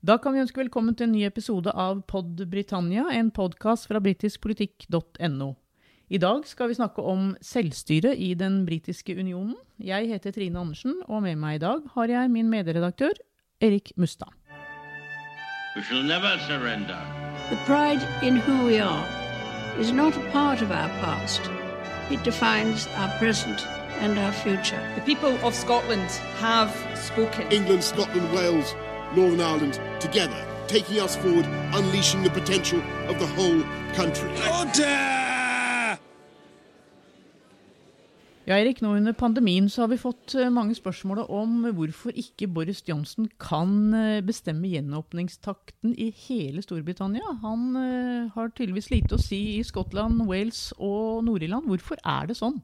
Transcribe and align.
Da 0.00 0.14
kan 0.16 0.32
vi 0.32 0.40
ønske 0.40 0.62
velkommen 0.62 0.94
til 0.96 1.10
en 1.10 1.12
ny 1.12 1.26
episode 1.26 1.74
av 1.76 1.98
Pod 2.08 2.38
Britannia, 2.48 3.02
en 3.12 3.28
podkast 3.36 3.84
fra 3.90 4.00
britiskpolitikk.no. 4.00 5.48
I 6.08 6.20
dag 6.22 6.46
skal 6.48 6.70
vi 6.70 6.78
snakke 6.78 7.04
om 7.04 7.34
selvstyre 7.44 8.14
i 8.16 8.30
den 8.32 8.62
britiske 8.64 9.12
unionen. 9.12 9.58
Jeg 9.76 10.08
heter 10.08 10.32
Trine 10.32 10.56
Andersen, 10.56 10.96
og 11.04 11.20
med 11.26 11.36
meg 11.36 11.58
i 11.58 11.62
dag 11.66 11.84
har 11.92 12.14
jeg 12.14 12.32
min 12.32 12.48
medredaktør 12.48 13.12
Erik 13.60 13.92
Mustad. 14.00 14.32
We 15.76 15.84
shall 15.84 16.00
never 16.00 16.32
surrender. 16.48 16.96
The 17.52 17.60
pride 17.68 18.00
in 18.24 18.40
who 18.40 18.56
we 18.64 18.80
are 18.80 19.04
is 19.78 19.92
not 19.92 20.16
a 20.16 20.24
part 20.32 20.62
of 20.62 20.70
our 20.72 20.88
past. 21.04 21.44
It 22.10 22.24
defines 22.24 22.88
our 22.96 23.12
present 23.20 23.68
and 24.00 24.16
our 24.16 24.32
future. 24.32 24.80
The 24.96 25.04
people 25.04 25.36
of 25.44 25.52
Scotland 25.52 26.08
have 26.40 26.72
spoken. 26.96 27.52
England, 27.52 27.84
Scotland, 27.84 28.32
Wales, 28.32 28.72
Northern 29.16 29.40
Ireland 29.40 29.80
together, 30.00 30.44
taking 30.68 31.00
us 31.00 31.16
forward, 31.16 31.46
unleashing 31.74 32.22
the 32.22 32.30
potential 32.30 32.80
of 33.08 33.18
the 33.18 33.26
whole 33.26 33.62
country. 33.94 34.30
Ja, 38.50 38.56
Erik, 38.58 38.80
nå 38.82 38.96
under 38.96 39.12
pandemien 39.14 39.68
så 39.70 39.84
har 39.84 39.90
vi 39.92 39.98
fått 40.00 40.32
eh, 40.34 40.48
mange 40.50 40.74
spørsmål 40.74 41.20
om 41.28 41.68
hvorfor 41.76 42.16
ikke 42.18 42.48
Boris 42.50 42.80
Johnson 42.88 43.28
kan 43.38 43.94
eh, 43.94 44.22
bestemme 44.26 44.66
gjenåpningstakten 44.72 45.92
i 45.94 46.08
hele 46.24 46.64
Storbritannia. 46.64 47.36
Han 47.44 47.76
eh, 47.78 48.32
har 48.34 48.50
tydeligvis 48.50 48.90
lite 48.90 49.14
å 49.14 49.22
si 49.22 49.38
i 49.58 49.62
Skottland, 49.62 50.24
Wales 50.26 50.72
og 50.78 51.22
Nord-Irland. 51.28 51.68
Hvorfor 51.70 52.00
er 52.02 52.26
det 52.32 52.40
sånn? 52.40 52.58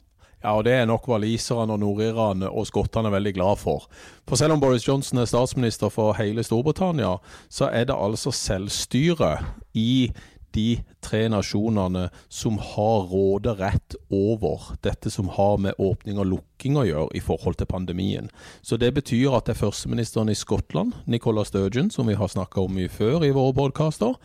Ja, 0.46 0.52
og 0.56 0.64
Det 0.64 0.72
er 0.72 0.84
nok 0.86 1.08
waliserne 1.08 1.74
og 1.74 1.80
nordirerne 1.82 2.46
og 2.46 2.68
skottene 2.68 3.10
veldig 3.10 3.32
glad 3.34 3.58
for. 3.58 3.88
For 4.28 4.38
selv 4.38 4.54
om 4.54 4.60
Boris 4.62 4.86
Johnson 4.86 5.18
er 5.18 5.26
statsminister 5.26 5.90
for 5.90 6.14
hele 6.14 6.44
Storbritannia, 6.46 7.16
så 7.50 7.66
er 7.66 7.84
det 7.84 7.96
altså 7.98 8.30
selvstyre 8.30 9.32
i 9.74 10.12
de 10.56 10.80
tre 11.04 11.26
nasjonene 11.30 12.08
som 12.32 12.56
har 12.58 13.06
råderett 13.10 13.96
over 14.10 14.72
dette 14.82 15.12
som 15.12 15.28
har 15.36 15.58
med 15.62 15.76
åpning 15.78 16.18
og 16.18 16.30
lukking 16.30 16.78
å 16.80 16.86
gjøre 16.86 17.18
i 17.18 17.22
forhold 17.22 17.58
til 17.60 17.68
pandemien. 17.70 18.30
Så 18.64 18.78
det 18.80 18.94
betyr 18.96 19.36
at 19.36 19.46
det 19.46 19.56
er 19.56 19.60
førsteministeren 19.60 20.32
i 20.32 20.38
Skottland, 20.38 20.96
Nicola 21.06 21.44
Sturgeon, 21.46 21.90
som 21.92 22.08
vi 22.08 22.16
har 22.18 22.32
snakka 22.32 22.64
om 22.64 22.74
mye 22.76 22.90
før 22.92 23.26
i 23.26 23.34
våre 23.36 23.54
podkaster. 23.56 24.16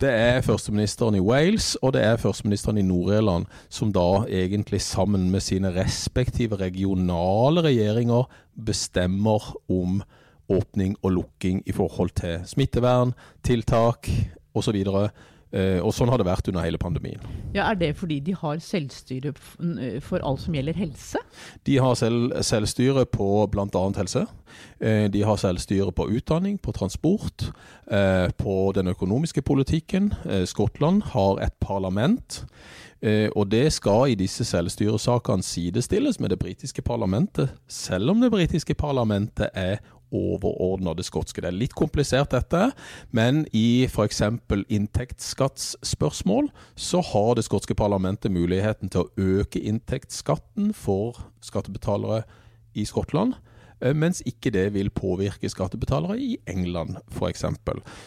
Det 0.00 0.10
er 0.12 0.46
førsteministeren 0.46 1.18
i 1.18 1.24
Wales, 1.24 1.74
og 1.82 1.96
det 1.96 2.06
er 2.06 2.22
førsteministeren 2.22 2.80
i 2.80 2.86
Nord-Irland, 2.86 3.50
som 3.68 3.92
da 3.92 4.24
egentlig 4.30 4.82
sammen 4.86 5.28
med 5.34 5.44
sine 5.44 5.74
respektive 5.74 6.60
regionale 6.62 7.66
regjeringer 7.66 8.30
bestemmer 8.54 9.52
om 9.68 10.02
åpning 10.52 10.96
og 11.02 11.12
lukking 11.16 11.62
i 11.66 11.72
forhold 11.74 12.14
til 12.18 12.42
smittevern, 12.46 13.14
tiltak 13.44 14.10
osv. 14.54 14.78
Uh, 14.86 15.08
og 15.52 15.92
Sånn 15.92 16.08
har 16.08 16.20
det 16.20 16.26
vært 16.26 16.48
under 16.48 16.64
hele 16.64 16.78
pandemien. 16.80 17.20
Ja, 17.52 17.70
Er 17.70 17.76
det 17.76 17.96
fordi 18.00 18.20
de 18.24 18.34
har 18.34 18.58
selvstyre 18.58 19.34
for 20.00 20.24
alt 20.24 20.40
som 20.40 20.54
gjelder 20.56 20.76
helse? 20.78 21.20
De 21.66 21.76
har 21.76 21.94
selv, 21.94 22.32
selvstyre 22.40 23.04
på 23.04 23.46
bl.a. 23.52 23.82
helse. 23.96 24.24
Uh, 24.80 25.08
de 25.12 25.22
har 25.22 25.36
selvstyre 25.36 25.92
på 25.92 26.08
utdanning, 26.08 26.58
på 26.58 26.72
transport, 26.72 27.50
på 28.38 28.72
den 28.74 28.88
økonomiske 28.88 29.42
politikken. 29.42 30.12
Skottland 30.46 31.02
har 31.12 31.42
et 31.44 31.52
parlament. 31.60 32.44
og 33.36 33.50
det 33.50 33.72
skal 33.72 34.12
i 34.12 34.14
disse 34.14 34.44
selvstyresakene 34.44 35.42
sidestilles 35.42 36.20
med 36.20 36.30
det 36.30 36.38
britiske 36.38 36.82
parlamentet, 36.82 37.50
selv 37.68 38.10
om 38.10 38.20
det 38.20 38.30
britiske 38.30 38.74
parlamentet 38.74 39.50
er 39.54 39.82
overordna 40.12 40.94
det 40.96 41.06
skotske. 41.08 41.42
Det 41.42 41.50
er 41.50 41.56
litt 41.56 41.76
komplisert 41.78 42.32
dette, 42.34 42.70
men 43.10 43.44
i 43.56 43.84
f.eks. 43.88 44.22
inntektsskattsspørsmål 44.78 46.50
så 46.76 47.02
har 47.12 47.34
det 47.36 47.46
skotske 47.48 47.76
parlamentet 47.78 48.32
muligheten 48.32 48.92
til 48.92 49.06
å 49.06 49.40
øke 49.40 49.62
inntektsskatten 49.62 50.72
for 50.76 51.24
skattebetalere 51.42 52.22
i 52.78 52.84
Skottland 52.88 53.34
eh, 53.82 53.94
mens 53.96 54.22
ikke 54.26 54.52
det 54.54 54.66
vil 54.74 54.90
påvirke 54.94 55.50
skattebetalere 55.50 56.18
i 56.20 56.36
England 56.48 56.96
f.eks. 57.12 57.44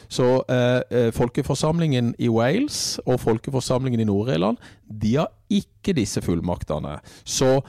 Så 0.09 0.29
eh, 0.49 0.81
eh, 0.89 1.09
folkeforsamlingen 1.13 2.15
i 2.19 2.29
Wales 2.31 2.99
og 3.05 3.19
folkeforsamlingen 3.23 4.01
i 4.01 4.09
Nord-Irland 4.09 4.61
de 4.89 5.17
har 5.19 5.33
ikke 5.49 5.93
disse 5.97 6.21
fullmaktene. 6.25 6.99
Så 7.23 7.59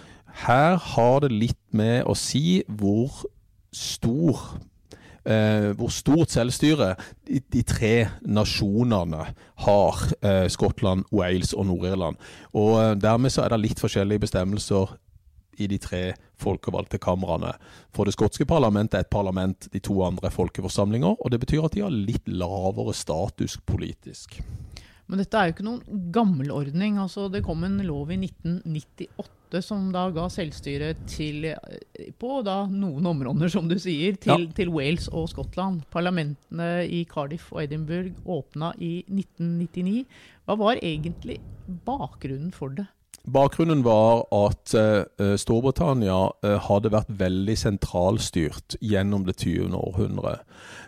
her 0.46 0.76
har 0.76 1.20
det 1.24 1.32
litt 1.32 1.62
med 1.72 2.04
å 2.04 2.14
si 2.18 2.60
hvor 2.68 3.24
stor 3.76 4.40
eh, 5.26 5.70
hvor 5.76 5.90
stort 5.92 6.30
selvstyre 6.34 6.94
de, 7.26 7.40
de 7.52 7.62
tre 7.66 8.08
nasjonene 8.22 9.24
har, 9.66 10.04
eh, 10.22 10.46
Skottland, 10.52 11.04
Wales 11.12 11.52
og 11.52 11.66
Nord-Irland. 11.66 12.16
Og 12.54 12.78
eh, 12.82 12.94
Dermed 13.00 13.34
så 13.34 13.44
er 13.44 13.54
det 13.54 13.62
litt 13.64 13.82
forskjellige 13.82 14.26
bestemmelser 14.26 14.96
i 15.58 15.66
de 15.70 15.78
tre 15.80 16.02
folkevalgte 16.36 17.00
kamrene. 17.00 17.54
For 17.96 18.04
det 18.04 18.12
skotske 18.16 18.44
parlamentet 18.48 18.98
er 18.98 19.06
et 19.06 19.12
parlament, 19.12 19.68
de 19.72 19.80
to 19.80 20.02
andre 20.04 20.28
er 20.28 20.34
folkeforsamlinger. 20.34 21.16
Og 21.16 21.32
det 21.32 21.40
betyr 21.40 21.64
at 21.64 21.76
de 21.76 21.84
har 21.86 21.94
litt 21.94 22.28
lavere 22.28 22.92
status 22.94 23.56
politisk. 23.64 24.36
Men 25.06 25.22
dette 25.22 25.38
er 25.38 25.48
jo 25.48 25.54
ikke 25.54 25.66
noen 25.66 26.04
gammel 26.14 26.50
ordning. 26.54 26.98
Altså, 26.98 27.28
det 27.30 27.44
kom 27.46 27.62
en 27.66 27.78
lov 27.86 28.10
i 28.10 28.18
1998 28.26 29.62
som 29.62 29.90
da 29.94 30.08
ga 30.10 30.26
selvstyre 30.32 30.90
til, 31.06 31.46
på 32.18 32.30
da 32.44 32.56
noen 32.66 33.06
områder, 33.12 33.50
som 33.52 33.68
du 33.70 33.76
sier, 33.78 34.18
til, 34.18 34.48
ja. 34.48 34.54
til, 34.58 34.72
Wales 34.74 35.06
og 35.14 35.28
Skottland. 35.30 35.84
Parlamentene 35.94 36.82
i 36.90 37.04
Cardiff 37.08 37.52
og 37.54 37.62
Edinburgh 37.62 38.18
åpna 38.26 38.72
i 38.82 38.98
1999. 39.06 40.02
Hva 40.46 40.58
var 40.58 40.82
egentlig 40.82 41.38
bakgrunnen 41.86 42.50
for 42.54 42.74
det? 42.74 42.88
Bakgrunnen 43.32 43.82
var 43.84 44.22
at 44.30 44.70
uh, 44.78 45.32
Storbritannia 45.34 46.18
uh, 46.46 46.52
hadde 46.68 46.92
vært 46.94 47.08
veldig 47.10 47.56
sentralstyrt 47.58 48.76
gjennom 48.78 49.24
det 49.26 49.34
20. 49.40 49.74
århundret. 49.74 50.44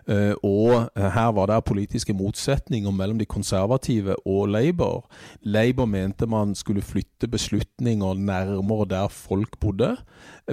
Uh, 0.08 0.38
og 0.46 0.86
her 0.94 1.32
var 1.34 1.50
det 1.50 1.58
politiske 1.66 2.14
motsetninger 2.14 2.94
mellom 2.94 3.18
de 3.18 3.26
konservative 3.26 4.14
og 4.22 4.52
Labour. 4.54 5.08
Labour 5.42 5.90
mente 5.90 6.28
man 6.30 6.54
skulle 6.54 6.82
flytte 6.82 7.26
beslutninger 7.28 8.14
nærmere 8.14 8.86
der 8.88 9.08
folk 9.10 9.58
bodde, 9.60 9.96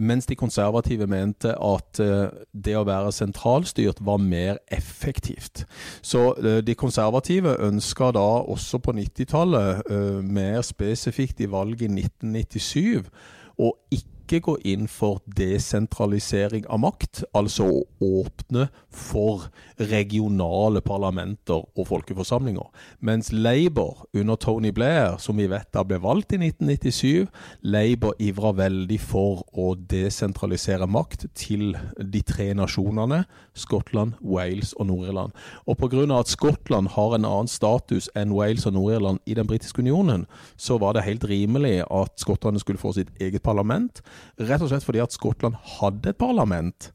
mens 0.02 0.26
de 0.26 0.36
konservative 0.36 1.08
mente 1.08 1.54
at 1.54 2.02
det 2.52 2.74
å 2.76 2.84
være 2.84 3.14
sentralstyrt 3.16 4.02
var 4.04 4.18
mer 4.20 4.58
effektivt. 4.68 5.64
Så 6.04 6.34
de 6.66 6.76
konservative 6.76 7.56
ønska 7.64 8.12
da 8.16 8.26
også 8.44 8.82
på 8.84 8.92
90-tallet, 8.98 9.88
mer 10.28 10.62
spesifikt 10.68 11.40
i 11.46 11.50
valg 11.52 11.75
valget 11.80 11.98
i 11.98 12.02
1997 12.02 13.10
og 13.58 13.78
ikke 13.92 14.15
ikke 14.26 14.42
gå 14.42 14.56
inn 14.66 14.88
for 14.90 15.22
desentralisering 15.38 16.66
av 16.72 16.82
makt, 16.82 17.22
altså 17.38 17.68
å 17.70 17.84
åpne 18.24 18.68
for 18.90 19.48
regionale 19.78 20.82
parlamenter 20.86 21.62
og 21.76 21.88
folkeforsamlinger. 21.90 22.66
Mens 23.06 23.32
Labour 23.32 24.08
under 24.16 24.40
Tony 24.42 24.72
Blair, 24.74 25.20
som 25.22 25.38
vi 25.38 25.48
vet 25.52 25.70
da 25.76 25.84
ble 25.86 26.00
valgt 26.02 26.34
i 26.34 26.40
1997, 26.42 27.28
Labour 27.62 28.16
ivra 28.20 28.54
veldig 28.58 29.00
for 29.04 29.44
å 29.54 29.74
desentralisere 29.76 30.88
makt 30.90 31.28
til 31.38 31.76
de 32.00 32.24
tre 32.26 32.52
nasjonene 32.58 33.24
Skottland, 33.56 34.18
Wales 34.22 34.74
og 34.74 34.90
Nord-Irland. 34.90 35.32
Og 35.68 35.78
pga. 35.78 36.04
at 36.20 36.28
Skottland 36.28 36.90
har 36.96 37.16
en 37.16 37.26
annen 37.26 37.48
status 37.48 38.10
enn 38.16 38.34
Wales 38.34 38.66
og 38.66 38.74
Nord-Irland 38.74 39.20
i 39.26 39.34
den 39.34 39.48
britiske 39.48 39.80
unionen, 39.80 40.26
så 40.58 40.78
var 40.78 40.94
det 40.94 41.06
helt 41.06 41.24
rimelig 41.24 41.84
at 41.92 42.20
skottene 42.20 42.60
skulle 42.60 42.82
få 42.82 42.92
sitt 42.94 43.10
eget 43.22 43.44
parlament. 43.44 44.02
Rett 44.40 44.64
og 44.64 44.72
slett 44.72 44.86
fordi 44.86 45.02
at 45.04 45.16
Skottland 45.16 45.58
hadde 45.80 46.12
et 46.12 46.20
parlament 46.20 46.92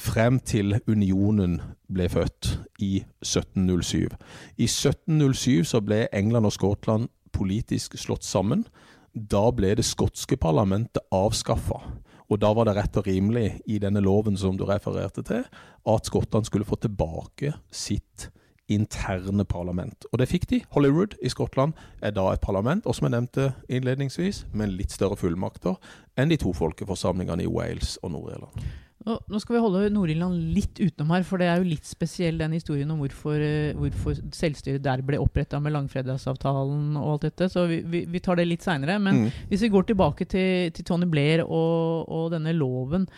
frem 0.00 0.38
til 0.40 0.78
unionen 0.88 1.58
ble 1.92 2.08
født 2.08 2.54
i 2.80 3.02
1707. 3.20 4.08
I 4.56 4.68
1707 4.68 5.64
så 5.72 5.82
ble 5.84 6.06
England 6.16 6.48
og 6.48 6.56
Skottland 6.56 7.10
politisk 7.36 7.98
slått 8.00 8.24
sammen. 8.24 8.64
Da 9.12 9.50
ble 9.54 9.74
det 9.78 9.86
skotske 9.86 10.38
parlamentet 10.40 11.02
avskaffa. 11.12 11.82
Og 12.30 12.38
da 12.38 12.52
var 12.54 12.68
det 12.68 12.76
rett 12.78 12.98
og 13.00 13.08
rimelig 13.10 13.58
i 13.66 13.80
denne 13.82 14.02
loven 14.04 14.38
som 14.38 14.56
du 14.56 14.64
refererte 14.68 15.24
til, 15.26 15.42
at 15.44 16.06
Skottland 16.06 16.46
skulle 16.46 16.68
få 16.68 16.78
tilbake 16.78 17.52
sitt 17.74 18.30
interne 18.70 19.44
parlament. 19.44 20.06
Og 20.12 20.20
det 20.22 20.28
fikk 20.30 20.48
de. 20.50 20.60
Hollywood 20.74 21.16
i 21.22 21.32
Skottland 21.32 21.74
er 22.02 22.14
da 22.16 22.28
et 22.32 22.44
parlament, 22.44 22.86
og 22.86 22.96
som 22.96 23.08
jeg 23.08 23.16
nevnte 23.16 23.50
innledningsvis, 23.68 24.44
med 24.52 24.76
litt 24.76 24.94
større 24.94 25.18
fullmakter 25.18 25.76
enn 26.18 26.30
de 26.30 26.38
to 26.40 26.54
folkeforsamlingene 26.56 27.46
i 27.46 27.50
Wales 27.50 27.98
og 28.02 28.14
Nord-Irland. 28.14 28.70
Nå 29.00 29.38
skal 29.40 29.56
vi 29.56 29.60
holde 29.64 29.86
Nord-Irland 29.94 30.52
litt 30.52 30.76
utenom 30.76 31.14
her, 31.14 31.22
for 31.24 31.40
det 31.40 31.46
er 31.48 31.62
jo 31.62 31.70
litt 31.70 31.88
spesiell 31.88 32.36
den 32.36 32.52
historien 32.52 32.90
om 32.92 32.98
hvorfor, 33.00 33.40
eh, 33.40 33.72
hvorfor 33.72 34.18
selvstyret 34.36 34.84
der 34.84 35.00
ble 35.06 35.16
oppretta 35.22 35.56
med 35.62 35.72
langfredagsavtalen 35.72 36.98
og 37.00 37.14
alt 37.14 37.24
dette. 37.30 37.48
Så 37.48 37.64
vi, 37.70 37.80
vi, 37.80 38.02
vi 38.12 38.20
tar 38.20 38.36
det 38.36 38.44
litt 38.50 38.66
seinere. 38.66 38.98
Men 39.00 39.22
mm. 39.22 39.46
hvis 39.48 39.64
vi 39.64 39.72
går 39.72 39.88
tilbake 39.88 40.28
til, 40.28 40.68
til 40.76 40.84
Tony 40.84 41.08
Blair 41.08 41.46
og, 41.46 42.10
og 42.12 42.28
denne 42.34 42.52
loven 42.52 43.08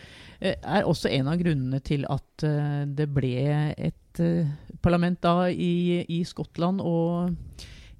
er 0.42 0.88
også 0.88 1.10
en 1.12 1.30
av 1.30 1.38
grunnene 1.40 1.80
til 1.84 2.06
at 2.10 2.46
eh, 2.46 2.82
det 2.88 3.08
ble 3.14 3.34
et 3.76 4.22
eh, 4.22 4.50
parlament 4.82 5.20
da 5.22 5.48
i, 5.50 6.02
i 6.02 6.22
Skottland 6.26 6.82
og 6.82 7.36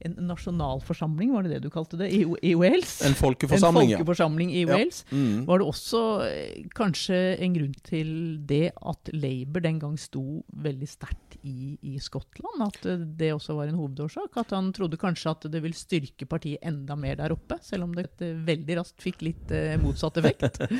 en 0.06 0.16
nasjonalforsamling, 0.28 1.32
var 1.34 1.46
det 1.46 1.56
det 1.56 1.62
du 1.66 1.70
kalte 1.72 1.98
det, 2.00 2.10
i, 2.14 2.24
i 2.42 2.54
Wales? 2.58 3.00
En 3.06 3.16
folkeforsamling, 3.18 3.92
en 3.92 4.00
folkeforsamling 4.00 4.52
i 4.54 4.64
ja. 4.64 4.70
Wales. 4.72 5.02
Mm. 5.10 5.44
Var 5.48 5.62
det 5.62 5.68
også 5.68 6.02
eh, 6.26 6.64
kanskje 6.76 7.20
en 7.42 7.56
grunn 7.56 7.76
til 7.86 8.12
det 8.48 8.72
at 8.78 9.12
Labour 9.14 9.64
den 9.64 9.80
gang 9.82 9.98
sto 10.00 10.42
veldig 10.64 10.88
sterkt 10.90 11.38
i, 11.42 11.76
i 11.82 11.98
Skottland? 12.02 12.64
At 12.66 12.86
eh, 12.86 13.00
det 13.18 13.32
også 13.36 13.56
var 13.58 13.70
en 13.70 13.78
hovedårsak? 13.80 14.36
At 14.42 14.54
han 14.56 14.72
trodde 14.76 15.00
kanskje 15.00 15.34
at 15.34 15.46
det 15.52 15.62
vil 15.64 15.76
styrke 15.76 16.28
partiet 16.30 16.62
enda 16.66 16.96
mer 16.98 17.18
der 17.20 17.34
oppe? 17.36 17.58
Selv 17.64 17.88
om 17.88 17.96
det 17.96 18.08
eh, 18.22 18.34
veldig 18.46 18.78
raskt 18.80 19.02
fikk 19.04 19.22
litt 19.26 19.54
eh, 19.54 19.76
motsatt 19.82 20.22
effekt? 20.22 20.60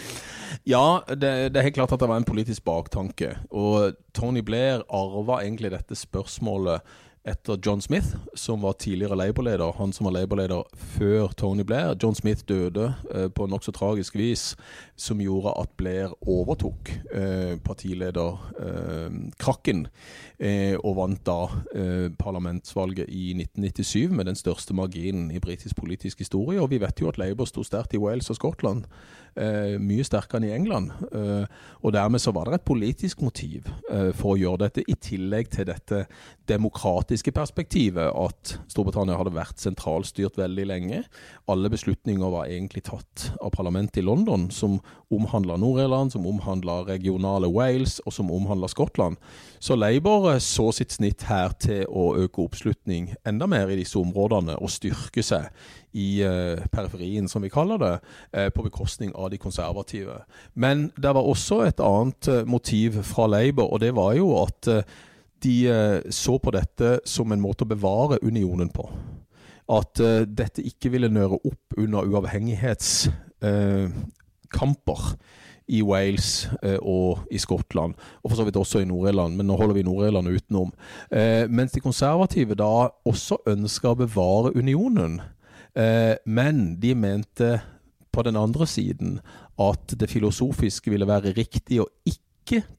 Ja, 0.69 1.03
det, 1.09 1.31
det 1.53 1.59
er 1.59 1.65
helt 1.67 1.77
klart 1.79 1.95
at 1.95 2.03
det 2.03 2.09
var 2.11 2.21
en 2.21 2.29
politisk 2.29 2.63
baktanke. 2.67 3.33
Og 3.51 3.97
Tony 4.15 4.43
Blair 4.45 4.85
arva 4.93 5.41
egentlig 5.43 5.73
dette 5.73 5.97
spørsmålet 5.99 6.85
etter 7.25 7.59
John 7.67 7.81
Smith, 7.81 8.07
som 8.35 8.63
var 8.63 8.73
tidligere 8.73 9.17
Labour-leder. 9.17 9.73
Han 9.79 9.93
som 9.93 10.05
var 10.05 10.13
Labour-leder 10.13 10.63
før 10.75 11.29
Tony 11.37 11.63
Blair. 11.63 11.95
John 12.03 12.15
Smith 12.15 12.45
døde 12.49 12.95
eh, 13.15 13.29
på 13.31 13.47
nokså 13.47 13.73
tragisk 13.73 14.15
vis, 14.19 14.57
som 14.97 15.21
gjorde 15.21 15.61
at 15.61 15.69
Blair 15.79 16.09
overtok 16.29 17.01
eh, 17.15 17.59
partilederkrakken. 17.63 19.87
Eh, 20.39 20.77
og 20.83 20.97
vant 20.99 21.27
da 21.27 21.49
eh, 21.75 22.11
parlamentsvalget 22.19 23.07
i 23.09 23.35
1997 23.39 24.09
med 24.11 24.25
den 24.27 24.37
største 24.37 24.75
marginen 24.75 25.31
i 25.31 25.39
britisk 25.39 25.77
politisk 25.79 26.19
historie. 26.19 26.61
Og 26.61 26.71
vi 26.71 26.81
vet 26.83 27.01
jo 27.01 27.09
at 27.09 27.19
Labour 27.19 27.45
sto 27.47 27.63
sterkt 27.63 27.95
i 27.95 27.99
Wales 28.03 28.31
og 28.31 28.37
Skottland. 28.37 28.85
Eh, 29.33 29.79
mye 29.81 30.05
sterkere 30.05 30.43
enn 30.43 30.51
i 30.51 30.53
England. 30.53 30.91
Eh, 31.15 31.47
og 31.81 31.95
dermed 31.95 32.21
så 32.21 32.35
var 32.37 32.51
det 32.51 32.59
et 32.59 32.67
politisk 32.69 33.23
motiv 33.25 33.71
eh, 33.89 34.11
for 34.13 34.35
å 34.35 34.41
gjøre 34.41 34.67
dette, 34.67 34.85
i 34.85 34.97
tillegg 35.01 35.49
til 35.55 35.71
dette 35.71 36.03
demokratiske 36.51 37.12
perspektivet 37.21 38.09
at 38.17 38.55
Storbritannia 38.73 39.19
hadde 39.19 39.35
vært 39.35 39.61
sentralstyrt 39.61 40.39
veldig 40.41 40.65
lenge. 40.67 41.03
Alle 41.51 41.69
beslutninger 41.69 42.33
var 42.33 42.49
egentlig 42.49 42.85
tatt 42.89 43.33
av 43.41 43.53
parlamentet 43.53 44.01
i 44.01 44.07
London, 44.07 44.51
som 44.51 44.81
omhandla 45.13 45.59
Nord-Irland, 45.61 46.13
som 46.13 46.27
omhandla 46.27 46.87
regionale 46.89 47.51
Wales, 47.53 48.01
og 48.07 48.13
som 48.13 48.31
omhandla 48.33 48.69
Skottland. 48.73 49.17
Så 49.61 49.77
Labour 49.77 50.33
eh, 50.33 50.41
så 50.41 50.71
sitt 50.73 50.93
snitt 50.97 51.27
her 51.29 51.53
til 51.61 51.85
å 51.91 52.15
øke 52.17 52.47
oppslutning 52.47 53.13
enda 53.29 53.47
mer 53.47 53.69
i 53.69 53.77
disse 53.77 53.99
områdene, 54.01 54.57
og 54.57 54.73
styrke 54.73 55.23
seg 55.23 55.51
i 55.93 56.23
eh, 56.25 56.65
periferien, 56.73 57.29
som 57.29 57.43
vi 57.43 57.51
kaller 57.53 57.79
det, 57.79 57.93
eh, 58.33 58.49
på 58.49 58.65
bekostning 58.65 59.13
av 59.15 59.31
de 59.31 59.39
konservative. 59.39 60.23
Men 60.55 60.91
det 60.97 61.13
var 61.13 61.29
også 61.29 61.63
et 61.67 61.81
annet 61.81 62.29
eh, 62.29 62.45
motiv 62.49 63.03
fra 63.05 63.29
Labour, 63.29 63.73
og 63.73 63.81
det 63.81 63.93
var 63.97 64.17
jo 64.17 64.33
at 64.41 64.71
de 65.43 65.57
så 66.15 66.39
på 66.39 66.51
dette 66.55 67.01
som 67.09 67.33
en 67.33 67.43
måte 67.43 67.65
å 67.67 67.71
bevare 67.71 68.19
unionen 68.23 68.69
på. 68.73 68.91
At 69.73 70.01
dette 70.27 70.63
ikke 70.67 70.91
ville 70.95 71.09
nøre 71.13 71.39
opp 71.43 71.75
under 71.79 72.07
uavhengighetskamper 72.09 75.01
i 75.73 75.81
Wales 75.87 76.47
eh, 76.63 76.79
og 76.81 77.27
i 77.33 77.41
Skottland, 77.41 77.95
og 78.23 78.31
for 78.31 78.39
så 78.39 78.47
vidt 78.47 78.59
også 78.59 78.83
i 78.83 78.89
Nord-Irland, 78.89 79.37
men 79.39 79.49
nå 79.49 79.57
holder 79.59 79.79
vi 79.79 79.85
Nord-Irland 79.87 80.33
utenom. 80.33 80.73
Eh, 81.11 81.45
mens 81.49 81.75
de 81.75 81.83
konservative 81.85 82.57
da 82.59 82.89
også 83.09 83.41
ønska 83.53 83.93
å 83.93 84.01
bevare 84.03 84.55
unionen. 84.59 85.21
Eh, 85.75 86.15
men 86.27 86.75
de 86.83 86.95
mente 86.99 87.55
på 88.13 88.25
den 88.27 88.37
andre 88.37 88.67
siden 88.69 89.21
at 89.61 89.95
det 89.97 90.11
filosofiske 90.11 90.93
ville 90.93 91.09
være 91.09 91.33
riktig 91.37 91.81
å 91.81 91.89
ikke 92.05 92.21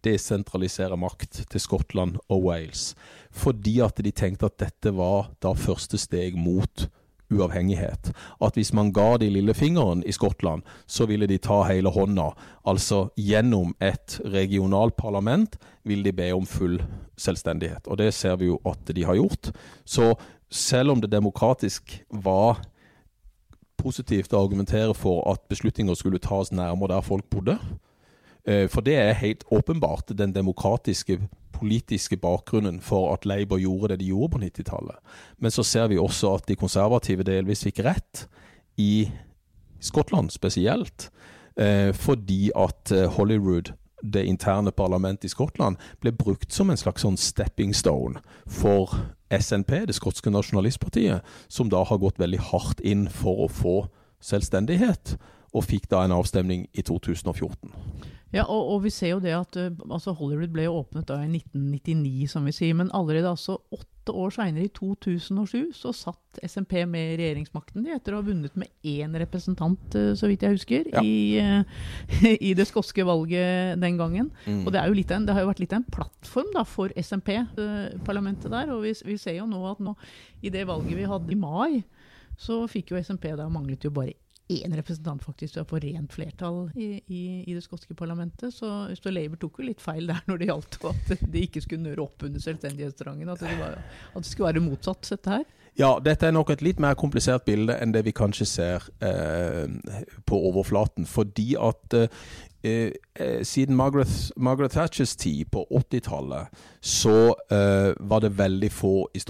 desentralisere 0.03 0.97
makt 0.99 1.45
til 1.49 1.61
Skottland 1.61 2.17
og 2.29 2.43
Wales, 2.43 2.95
fordi 3.31 3.79
at 3.81 3.97
de 4.03 4.11
tenkte 4.11 4.45
at 4.45 4.59
dette 4.59 4.93
var 4.95 5.31
da 5.41 5.53
første 5.53 5.97
steg 5.97 6.35
mot 6.37 6.87
uavhengighet. 7.33 8.11
At 8.41 8.57
hvis 8.57 8.73
man 8.73 8.91
ga 8.93 9.17
de 9.17 9.29
lillefingeren 9.29 10.03
i 10.05 10.11
Skottland, 10.11 10.61
så 10.87 11.07
ville 11.09 11.27
de 11.27 11.37
ta 11.37 11.63
hele 11.67 11.89
hånda. 11.89 12.31
Altså 12.65 13.09
gjennom 13.17 13.73
et 13.81 14.19
regionalt 14.25 14.95
parlament 14.95 15.57
vil 15.83 16.03
de 16.03 16.13
be 16.13 16.31
om 16.33 16.45
full 16.45 16.81
selvstendighet. 17.17 17.87
Og 17.87 17.97
det 17.97 18.13
ser 18.13 18.35
vi 18.35 18.51
jo 18.51 18.59
at 18.65 18.93
de 18.95 19.05
har 19.05 19.15
gjort. 19.15 19.51
Så 19.85 20.13
selv 20.49 20.91
om 20.91 21.01
det 21.01 21.11
demokratisk 21.11 22.03
var 22.09 22.61
positivt 23.77 24.33
å 24.33 24.43
argumentere 24.43 24.93
for 24.95 25.23
at 25.31 25.41
beslutninger 25.49 25.97
skulle 25.97 26.21
tas 26.21 26.53
nærmere 26.53 26.93
der 26.95 27.01
folk 27.05 27.25
bodde. 27.29 27.57
Eh, 28.47 28.67
for 28.69 28.81
det 28.81 28.95
er 28.99 29.19
helt 29.21 29.43
åpenbart 29.51 30.11
den 30.17 30.33
demokratiske 30.35 31.19
politiske 31.53 32.17
bakgrunnen 32.17 32.81
for 32.81 33.13
at 33.13 33.25
Labour 33.25 33.57
gjorde 33.57 33.93
det 33.93 33.99
de 33.99 34.11
gjorde 34.11 34.31
på 34.31 34.41
90-tallet. 34.43 34.97
Men 35.37 35.51
så 35.51 35.63
ser 35.63 35.87
vi 35.87 35.97
også 35.97 36.33
at 36.35 36.47
de 36.47 36.55
konservative 36.55 37.23
delvis 37.23 37.63
fikk 37.63 37.83
rett, 37.85 38.27
i 38.77 39.11
Skottland 39.79 40.31
spesielt, 40.33 41.11
eh, 41.57 41.93
fordi 41.93 42.51
at 42.55 42.91
eh, 42.91 43.05
Hollywood 43.05 43.73
det 44.03 44.25
interne 44.25 44.71
parlamentet 44.71 45.25
i 45.25 45.31
Skottland 45.31 45.77
ble 46.01 46.11
brukt 46.11 46.51
som 46.51 46.69
en 46.69 46.77
slags 46.77 47.05
sånn 47.05 47.17
stepping 47.17 47.73
stone 47.75 48.19
for 48.47 48.91
SNP, 49.31 49.85
det 49.87 49.95
skotske 49.95 50.31
nasjonalistpartiet, 50.33 51.21
som 51.47 51.69
da 51.69 51.83
har 51.87 52.01
gått 52.01 52.19
veldig 52.19 52.41
hardt 52.51 52.81
inn 52.83 53.07
for 53.09 53.45
å 53.45 53.47
få 53.51 53.77
selvstendighet, 54.23 55.15
og 55.53 55.67
fikk 55.69 55.87
da 55.91 56.03
en 56.03 56.15
avstemning 56.15 56.67
i 56.73 56.81
2014. 56.81 57.71
Ja, 58.33 58.47
og, 58.49 58.69
og, 58.73 58.79
vi 58.87 58.89
ser 58.93 59.13
jo 59.13 59.21
det 59.21 59.33
at 59.37 59.57
uh, 59.61 59.69
altså 59.93 60.13
Hollywood 60.17 60.53
ble 60.55 60.65
jo 60.65 60.79
åpnet 60.79 61.05
da 61.09 61.19
i 61.21 61.29
1999, 61.29 62.29
som 62.31 62.47
vi 62.49 62.53
sier. 62.55 62.73
Men 62.77 62.89
allerede 62.95 63.29
altså 63.29 63.59
åtte 63.73 64.15
år 64.19 64.33
seinere, 64.35 64.65
i 64.65 64.71
2007, 64.73 65.69
så 65.77 65.93
satt 65.95 66.39
SMP 66.43 66.73
med 66.89 67.13
regjeringsmakten 67.21 67.85
de 67.85 67.93
etter 67.93 68.15
å 68.15 68.19
ha 68.19 68.25
vunnet 68.25 68.57
med 68.59 68.71
én 68.89 69.13
representant, 69.21 69.85
uh, 69.93 70.11
så 70.17 70.31
vidt 70.31 70.47
jeg 70.47 70.57
husker, 70.57 70.89
Ja. 70.95 71.03
i, 71.05 71.37
uh, 71.37 72.33
i 72.49 72.55
det 72.57 72.65
skotske 72.71 73.05
valget 73.05 73.77
den 73.83 74.01
gangen. 74.01 74.33
Mm. 74.47 74.63
Og 74.65 74.73
det, 74.73 74.81
er 74.81 74.89
jo 74.89 74.97
litt 74.97 75.13
en, 75.13 75.29
det 75.29 75.37
har 75.37 75.45
jo 75.45 75.51
vært 75.53 75.61
litt 75.61 75.77
av 75.77 75.83
en 75.83 75.93
plattform 75.99 76.49
da, 76.57 76.65
for 76.65 76.95
SMP-parlamentet 76.97 78.49
der. 78.49 78.73
Og 78.73 78.81
vi, 78.87 78.95
vi 79.13 79.21
ser 79.21 79.37
jo 79.37 79.45
nå 79.49 79.61
at 79.69 79.83
nå, 79.83 79.93
i 80.41 80.51
det 80.53 80.65
valget 80.67 80.97
vi 80.97 81.07
hadde 81.13 81.37
i 81.37 81.37
mai, 81.37 81.83
så 82.41 82.63
fikk 82.65 82.95
jo 82.95 82.97
SMP 82.97 83.29
da 83.37 83.45
manglet 83.51 83.85
jo 83.85 83.93
bare 83.93 84.17
én 84.51 84.73
representant 84.75 85.23
faktisk 85.23 85.55
til 85.55 85.63
å 85.63 85.67
få 85.69 85.79
rent 85.83 86.11
flertall 86.13 86.65
i, 86.75 86.89
i, 87.07 87.21
i 87.47 87.53
det 87.55 87.63
skotske 87.63 87.95
parlamentet. 87.95 88.51
Så, 88.53 88.69
så 88.99 89.13
Labour 89.13 89.39
tok 89.39 89.59
jo 89.61 89.67
litt 89.69 89.81
feil 89.83 90.07
der 90.11 90.19
når 90.27 90.41
det 90.41 90.49
gjaldt 90.51 90.77
at 90.89 91.13
de 91.33 91.43
ikke 91.47 91.63
skulle 91.63 91.85
nøre 91.87 92.03
opp 92.03 92.25
under 92.27 92.43
selvstendighetstrangen. 92.43 93.29
At, 93.33 93.41
var- 93.59 93.79
at 93.79 94.19
det 94.19 94.29
skulle 94.29 94.51
være 94.51 94.65
motsatt, 94.65 95.07
dette 95.15 95.37
her. 95.39 95.45
Ja, 95.73 95.95
dette 96.05 96.27
er 96.29 96.35
nok 96.35 96.51
et 96.53 96.61
litt 96.61 96.81
mer 96.81 96.93
komplisert 96.93 97.47
bilde 97.47 97.73
enn 97.81 97.93
det 97.95 98.03
vi 98.05 98.13
kanskje 98.13 98.45
ser 98.45 98.83
eh, 99.01 99.65
på 100.29 100.37
overflaten. 100.49 101.07
Fordi 101.09 101.55
at 101.57 101.95
eh, 101.97 102.91
eh, 103.17 103.39
siden 103.41 103.73
Margaret, 103.75 104.11
Margaret 104.37 104.75
Thatchers 104.75 105.15
tid 105.17 105.49
på 105.51 105.63
80-tallet, 105.73 106.61
så 106.77 107.33
eh, 107.49 107.89
var 107.99 108.21
det 108.21 108.35
veldig 108.37 108.69
få 108.71 108.91
i, 109.17 109.21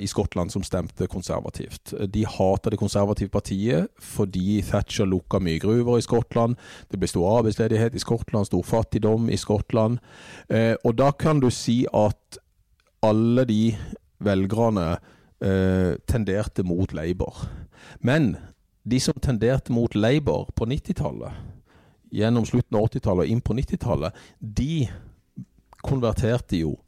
i 0.00 0.08
Skottland 0.08 0.52
som 0.52 0.64
stemte 0.64 1.06
konservativt. 1.06 1.92
De 2.08 2.24
hata 2.24 2.72
det 2.72 2.80
konservative 2.80 3.28
partiet 3.28 3.92
fordi 4.00 4.62
Thatcher 4.62 5.04
lukka 5.04 5.38
mye 5.38 5.60
gruver 5.60 5.98
i 5.98 6.06
Skottland. 6.06 6.56
Det 6.88 6.96
ble 6.96 7.12
stor 7.12 7.42
arbeidsledighet 7.42 7.94
i 7.94 8.00
Skottland, 8.06 8.48
stor 8.48 8.64
fattigdom 8.64 9.28
i 9.28 9.36
Skottland. 9.36 10.00
Eh, 10.48 10.74
og 10.80 10.96
da 10.96 11.12
kan 11.12 11.44
du 11.44 11.50
si 11.52 11.82
at 11.92 12.40
alle 13.04 13.44
de 13.44 13.76
velgerne 14.24 14.96
eh, 15.44 15.96
tenderte 16.06 16.62
mot 16.62 16.92
Labour. 16.92 17.46
Men 18.00 18.36
de 18.84 19.00
som 19.00 19.20
tenderte 19.20 19.72
mot 19.72 19.94
Labour 19.94 20.50
på 20.54 20.66
90-tallet, 20.66 21.32
gjennom 22.12 22.46
slutten 22.46 22.78
av 22.78 22.88
80-tallet 22.88 23.26
og 23.26 23.32
inn 23.32 23.42
på 23.44 23.56
90-tallet, 23.58 24.12
de 24.40 24.88
konverterte 25.84 26.62
jo 26.62 26.78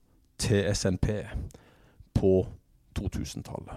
til 0.40 0.64
SNP 0.74 1.08
på 2.16 2.46
2000-tallet. 2.98 3.76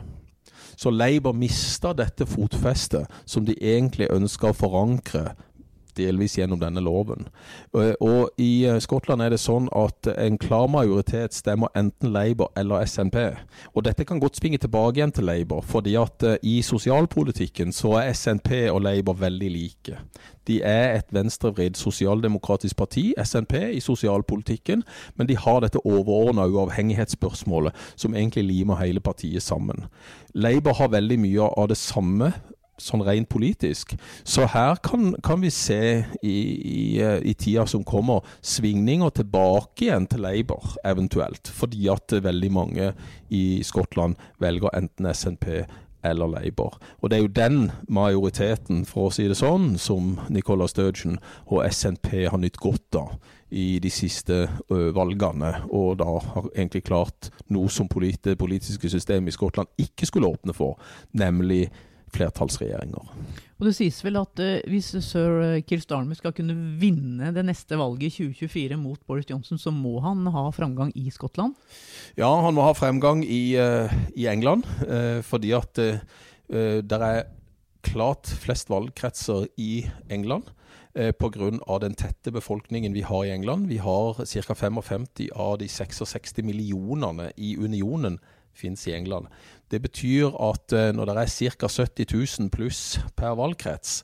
Så 0.76 0.90
Labour 0.90 1.36
mista 1.38 1.94
dette 1.94 2.26
fotfestet 2.26 3.10
som 3.26 3.46
de 3.46 3.56
egentlig 3.60 4.08
ønska 4.14 4.52
å 4.52 4.58
forankre 4.58 5.34
delvis 5.98 6.38
gjennom 6.38 6.62
denne 6.62 6.84
loven. 6.84 7.28
Og, 7.74 7.96
og 8.04 8.42
i 8.42 8.66
eh, 8.70 8.80
Skottland 8.84 9.24
er 9.24 9.34
det 9.34 9.42
sånn 9.42 9.70
at 9.78 10.10
en 10.14 10.38
klar 10.42 10.68
majoritet 10.72 11.36
stemmer 11.36 11.72
enten 11.78 12.14
Labour 12.14 12.52
eller 12.60 12.86
SNP. 12.86 13.18
Og 13.74 13.86
dette 13.88 14.06
kan 14.08 14.22
godt 14.22 14.40
springe 14.40 14.62
tilbake 14.62 15.00
igjen 15.00 15.14
til 15.16 15.28
Labour, 15.30 15.64
fordi 15.66 15.96
at 16.00 16.28
eh, 16.28 16.40
i 16.44 16.60
sosialpolitikken 16.66 17.74
så 17.76 17.98
er 18.02 18.14
SNP 18.14 18.52
og 18.74 18.84
Labour 18.86 19.20
veldig 19.22 19.52
like. 19.54 19.98
De 20.48 20.60
er 20.68 20.98
et 20.98 21.14
venstrevridd 21.16 21.78
sosialdemokratisk 21.80 22.76
parti, 22.76 23.14
SNP, 23.24 23.54
i 23.78 23.80
sosialpolitikken, 23.80 24.84
men 25.16 25.30
de 25.30 25.38
har 25.40 25.62
dette 25.64 25.80
overordna 25.88 26.50
uavhengighetsspørsmålet 26.52 27.76
som 27.96 28.16
egentlig 28.16 28.44
limer 28.50 28.82
hele 28.82 29.00
partiet 29.00 29.44
sammen. 29.44 29.88
Labour 30.34 30.74
har 30.74 30.92
veldig 30.92 31.20
mye 31.20 31.48
av 31.58 31.70
det 31.72 31.78
samme 31.80 32.34
sånn 32.82 33.04
rent 33.06 33.30
politisk. 33.32 33.94
Så 34.26 34.48
her 34.50 34.80
kan, 34.84 35.14
kan 35.24 35.42
vi 35.44 35.52
se 35.54 35.82
i, 36.22 36.34
i, 36.34 36.86
eh, 37.02 37.20
i, 37.22 37.36
tida 37.38 37.68
som 37.70 37.86
kommer, 37.88 38.26
svingninger 38.42 39.14
tilbake 39.20 39.88
igjen 39.88 40.08
til 40.10 40.26
Labour, 40.26 40.76
eventuelt. 40.86 41.52
Fordi 41.54 41.88
at 41.94 42.18
veldig 42.24 42.52
mange 42.54 42.92
i 43.34 43.62
Skottland 43.66 44.20
velger 44.42 44.74
enten 44.78 45.10
SNP 45.14 45.64
eller 46.04 46.28
Labour. 46.28 46.80
Og 47.02 47.10
det 47.10 47.18
er 47.18 47.22
jo 47.22 47.28
den 47.32 47.72
majoriteten, 47.88 48.84
for 48.86 49.08
å 49.08 49.14
si 49.14 49.28
det 49.30 49.38
sånn, 49.40 49.78
som 49.80 50.18
Nicola 50.34 50.68
Sturgeon 50.68 51.16
og 51.48 51.64
SNP 51.70 52.26
har 52.28 52.42
nytt 52.42 52.60
godt 52.60 53.00
av 53.00 53.16
i 53.54 53.78
de 53.80 53.90
siste 53.94 54.48
valgene, 54.68 55.54
og 55.70 56.00
da 56.02 56.10
har 56.10 56.50
egentlig 56.56 56.84
klart 56.88 57.30
noe 57.54 57.70
som 57.70 57.88
det 57.88 58.38
politiske 58.42 58.90
systemet 58.90 59.30
i 59.30 59.36
Skottland 59.36 59.70
ikke 59.78 60.10
skulle 60.10 60.32
åpne 60.34 60.56
for, 60.58 60.80
nemlig 61.14 61.68
flertallsregjeringer. 62.14 63.12
Og 63.60 63.68
Det 63.68 63.76
sies 63.78 64.00
vel 64.04 64.20
at 64.20 64.42
uh, 64.44 64.56
hvis 64.70 64.92
sir 65.06 65.60
Kir 65.68 65.82
Starmer 65.84 66.18
skal 66.20 66.34
kunne 66.36 66.56
vinne 66.82 67.32
det 67.36 67.46
neste 67.48 67.78
valget 67.80 68.20
i 68.20 68.30
2024 68.34 68.80
mot 68.82 69.00
Boris 69.08 69.30
Johnson, 69.30 69.60
så 69.62 69.72
må 69.72 70.00
han 70.04 70.26
ha 70.34 70.50
framgang 70.52 70.92
i 71.00 71.10
Skottland? 71.14 71.56
Ja, 72.20 72.30
han 72.44 72.58
må 72.58 72.66
ha 72.66 72.74
fremgang 72.78 73.24
i, 73.24 73.56
uh, 73.56 73.94
i 74.16 74.28
England, 74.32 74.68
uh, 74.88 75.22
fordi 75.26 75.54
at 75.56 75.80
det 76.54 76.98
er 77.02 77.24
klart 77.88 78.28
flest 78.44 78.70
valgkretser 78.70 79.48
i 79.58 79.86
England. 80.12 80.52
Pga. 80.94 81.80
den 81.82 81.96
tette 81.98 82.32
befolkningen 82.32 82.94
vi 82.94 83.02
har 83.02 83.24
i 83.26 83.32
England. 83.32 83.72
Vi 83.72 83.80
har 83.82 84.20
ca. 84.20 84.54
55 84.54 85.08
av 85.34 85.58
de 85.58 85.68
66 85.68 86.44
millionene 86.44 87.32
i 87.38 87.56
unionen 87.58 88.20
finnes 88.58 88.86
i 88.88 88.96
England. 88.96 89.32
Det 89.72 89.82
betyr 89.82 90.34
at 90.38 90.74
eh, 90.76 90.92
når 90.96 91.10
det 91.10 91.18
er 91.24 91.56
ca. 91.58 91.68
70 91.68 92.14
000 92.14 92.54
pluss 92.54 93.00
per 93.18 93.36
valgkrets, 93.40 94.04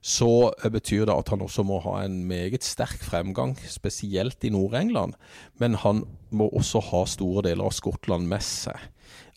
så 0.00 0.50
eh, 0.62 0.70
betyr 0.70 1.06
det 1.08 1.16
at 1.16 1.32
han 1.32 1.42
også 1.44 1.64
må 1.66 1.80
ha 1.84 2.02
en 2.04 2.22
meget 2.28 2.64
sterk 2.64 3.02
fremgang, 3.02 3.56
spesielt 3.68 4.44
i 4.44 4.52
Nord-England. 4.54 5.18
Men 5.58 5.74
han 5.74 6.04
må 6.30 6.48
også 6.48 6.82
ha 6.90 7.04
store 7.06 7.48
deler 7.50 7.68
av 7.68 7.74
Skottland 7.76 8.28
med 8.30 8.44
seg. 8.44 8.78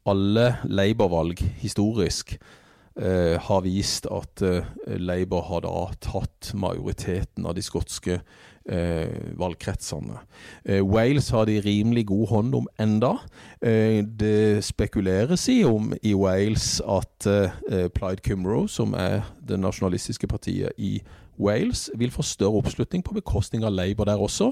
Alle 0.09 0.55
Labour-valg 0.65 1.41
historisk 1.61 2.35
eh, 2.35 3.37
har 3.41 3.65
vist 3.65 4.07
at 4.11 4.41
eh, 4.45 4.69
Labour 4.97 5.45
har 5.49 5.65
da 5.65 5.75
tatt 6.01 6.53
majoriteten 6.57 7.45
av 7.45 7.57
de 7.57 7.65
skotske 7.65 8.21
eh, 8.69 9.37
valgkretsene. 9.39 10.19
Eh, 10.65 10.81
Wales 10.83 11.29
har 11.29 11.45
de 11.45 11.59
rimelig 11.59 12.05
god 12.07 12.27
hånd 12.27 12.55
om 12.55 12.67
enda. 12.79 13.13
Eh, 13.61 14.03
det 14.03 14.63
spekuleres 14.63 15.47
i 15.49 15.63
om 15.63 15.93
i 16.03 16.13
Wales 16.13 16.81
at 16.81 17.27
eh, 17.27 17.87
Plaid 17.95 18.23
Cymru, 18.25 18.67
som 18.67 18.93
er 18.93 19.21
det 19.47 19.59
nasjonalistiske 19.59 20.27
partiet 20.27 20.71
i 20.77 21.01
Wales, 21.39 21.89
vil 21.97 22.11
få 22.11 22.21
større 22.21 22.61
oppslutning 22.61 23.03
på 23.03 23.13
bekostning 23.13 23.65
av 23.65 23.73
Labour 23.73 24.05
der 24.05 24.21
også. 24.21 24.51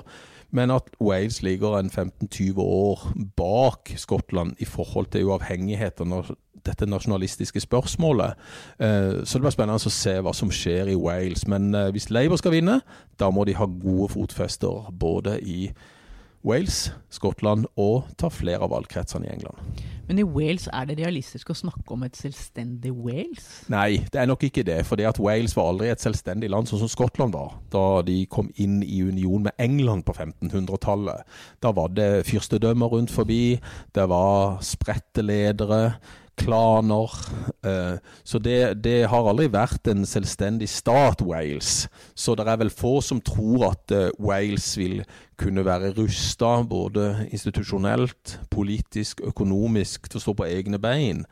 Men 0.51 0.71
at 0.73 0.89
Wales 1.01 1.41
ligger 1.45 1.77
en 1.77 1.89
15-20 1.89 2.59
år 2.59 3.03
bak 3.37 3.93
Skottland 3.97 4.55
i 4.59 4.65
forhold 4.65 5.11
til 5.13 5.29
uavhengighet 5.29 6.01
og 6.01 6.31
dette 6.65 6.87
nasjonalistiske 6.89 7.61
spørsmålet. 7.63 8.33
Eh, 8.79 9.21
så 9.25 9.37
det 9.37 9.45
blir 9.45 9.53
spennende 9.53 9.79
å 9.79 9.93
se 9.93 10.15
hva 10.19 10.33
som 10.35 10.51
skjer 10.51 10.91
i 10.91 10.97
Wales. 10.99 11.45
Men 11.47 11.73
eh, 11.75 11.91
hvis 11.95 12.09
Labour 12.09 12.41
skal 12.41 12.57
vinne, 12.57 12.79
da 13.19 13.29
må 13.31 13.45
de 13.47 13.57
ha 13.57 13.69
gode 13.69 14.11
fotfester 14.15 14.89
både 14.91 15.37
i 15.41 15.69
Wales, 16.45 16.89
Skottland 17.11 17.67
og 17.75 18.09
ta 18.17 18.31
flere 18.31 18.63
av 18.63 18.73
valgkretsene 18.73 19.27
i 19.27 19.33
England. 19.33 19.59
Men 20.09 20.23
i 20.23 20.25
Wales, 20.25 20.65
er 20.73 20.87
det 20.89 20.95
realistisk 20.97 21.51
å 21.53 21.55
snakke 21.57 21.93
om 21.93 22.01
et 22.07 22.17
selvstendig 22.17 22.89
Wales? 22.97 23.45
Nei, 23.69 24.01
det 24.09 24.17
er 24.17 24.29
nok 24.29 24.41
ikke 24.47 24.63
det. 24.65 24.79
For 24.89 24.97
Wales 25.21 25.53
var 25.53 25.69
aldri 25.69 25.91
et 25.91 26.01
selvstendig 26.01 26.49
land, 26.49 26.65
sånn 26.65 26.81
som 26.81 26.89
Skottland 26.89 27.37
var. 27.37 27.59
Da 27.69 28.01
de 28.07 28.23
kom 28.25 28.49
inn 28.57 28.79
i 28.81 29.03
union 29.05 29.45
med 29.45 29.53
England 29.61 30.07
på 30.07 30.15
1500-tallet. 30.17 31.29
Da 31.61 31.73
var 31.77 31.93
det 31.93 32.25
fyrstedømmer 32.25 32.89
rundt 32.89 33.13
forbi, 33.13 33.59
det 33.93 34.07
var 34.09 34.57
spredte 34.65 35.21
ledere 35.21 35.99
klaner. 36.39 37.13
Eh, 37.65 37.97
så 38.23 38.39
det, 38.39 38.83
det, 38.83 39.07
har 39.11 39.27
aldri 39.29 39.49
vært 39.51 39.89
en 39.91 40.05
selvstendig 40.07 40.69
stat, 40.71 41.21
Wales. 41.25 41.87
Så 42.15 42.35
det 42.39 42.47
er 42.47 42.61
vel 42.61 42.71
få 42.73 42.99
som 43.05 43.21
tror 43.21 43.69
at 43.71 43.95
eh, 43.95 44.09
Wales 44.19 44.71
vil 44.79 45.03
kunne 45.39 45.63
være 45.67 45.93
rusta 45.97 46.59
både 46.67 47.27
institusjonelt, 47.29 48.39
politisk, 48.51 49.23
økonomisk 49.27 50.09
til 50.09 50.19
å 50.19 50.23
stå 50.23 50.35
på 50.39 50.49
egne 50.49 50.79
bein. 50.81 51.23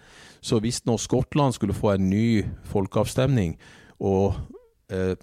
Så 0.41 0.61
hvis 0.63 0.83
når 0.87 1.01
Skottland 1.03 1.57
skulle 1.57 1.75
få 1.75 1.95
en 1.95 2.09
ny 2.11 2.45
folkeavstemning, 2.71 3.57
og 3.99 4.37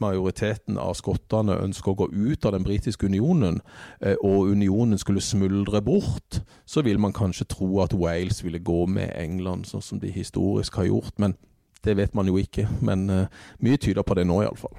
majoriteten 0.01 0.79
av 0.79 0.95
skottene 0.99 1.57
ønsker 1.65 1.93
å 1.93 1.99
gå 2.03 2.09
ut 2.13 2.45
av 2.45 2.53
den 2.53 2.67
britiske 2.67 3.07
unionen, 3.07 3.61
eh, 4.01 4.17
og 4.21 4.51
unionen 4.53 4.99
skulle 5.01 5.25
smuldre 5.25 5.81
bort, 5.83 6.43
så 6.67 6.85
vil 6.85 7.01
man 7.01 7.13
kanskje 7.17 7.49
tro 7.49 7.81
at 7.81 7.95
Wales 7.97 8.45
ville 8.45 8.59
gå 8.59 8.85
med 8.87 9.13
England, 9.17 9.67
sånn 9.67 9.83
som 9.83 10.01
de 10.01 10.13
historisk 10.13 10.77
har 10.77 10.91
gjort. 10.91 11.19
Men 11.19 11.37
det 11.85 11.97
vet 11.97 12.15
man 12.15 12.29
jo 12.29 12.37
ikke. 12.41 12.69
Men 12.81 13.09
uh, 13.11 13.27
mye 13.61 13.77
tyder 13.77 14.03
på 14.03 14.15
det 14.15 14.27
nå, 14.29 14.43
iallfall. 14.43 14.77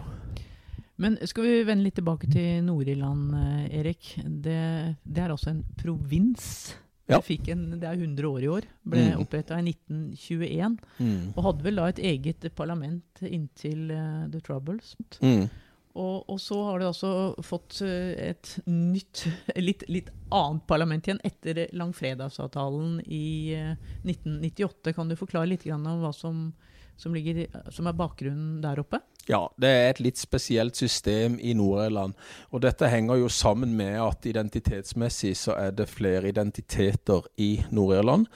Men 0.98 1.18
skal 1.28 1.44
vi 1.44 1.66
vende 1.68 1.84
litt 1.84 1.98
tilbake 2.00 2.30
til 2.32 2.64
Nord-Irland, 2.64 3.34
Erik. 3.68 4.16
Det, 4.24 4.96
det 5.04 5.22
er 5.22 5.34
også 5.34 5.52
en 5.52 5.64
provins 5.78 6.76
ja. 7.06 7.20
En, 7.54 7.66
det 7.80 7.86
er 7.86 8.00
100 8.00 8.30
år 8.30 8.44
i 8.44 8.50
år. 8.50 8.68
Ble 8.90 9.04
mm. 9.12 9.20
oppretta 9.22 9.60
i 9.60 9.68
1921. 9.70 10.80
Mm. 10.98 11.20
Og 11.36 11.44
hadde 11.50 11.68
vel 11.68 11.78
da 11.82 11.90
et 11.92 12.02
eget 12.14 12.48
parlament 12.58 13.22
inntil 13.22 13.92
uh, 13.94 14.26
The 14.34 14.42
Troubles. 14.46 14.96
Mm. 15.22 15.46
Og, 15.96 16.26
og, 16.28 16.40
så 16.44 16.58
har 16.68 16.82
det 16.82 16.90
altså 16.90 17.12
fått 17.46 17.78
uh, 17.86 18.12
et 18.20 18.56
nytt, 18.68 19.28
litt, 19.68 19.86
litt, 19.92 20.10
annet 20.34 20.66
parlament 20.68 21.06
igjen 21.08 21.22
etter 21.24 21.62
langfredagsavtalen 21.78 22.98
i 23.06 23.28
uh, 23.56 23.76
eh, 23.76 23.92
1998. 24.04 24.96
Kan 24.98 25.12
du 25.12 25.20
forklare 25.20 25.52
litt 25.54 25.68
om 25.72 25.86
hva 26.02 26.12
som, 26.16 26.50
som, 26.98 27.14
ligger, 27.14 27.46
som 27.74 27.88
er 27.88 27.98
bakgrunnen 27.98 28.62
der 28.64 28.82
oppe? 28.82 29.02
Ja, 29.26 29.48
det 29.58 29.70
er 29.74 29.88
et 29.90 30.00
litt 30.06 30.20
spesielt 30.22 30.78
system 30.78 31.40
i 31.42 31.56
Nord-Irland. 31.58 32.14
Og 32.54 32.62
dette 32.62 32.90
henger 32.92 33.18
jo 33.24 33.30
sammen 33.34 33.72
med 33.74 33.98
at 33.98 34.28
identitetsmessig 34.30 35.32
så 35.40 35.56
er 35.58 35.74
det 35.74 35.88
flere 35.90 36.30
identiteter 36.30 37.26
i 37.42 37.56
Nord-Irland. 37.74 38.28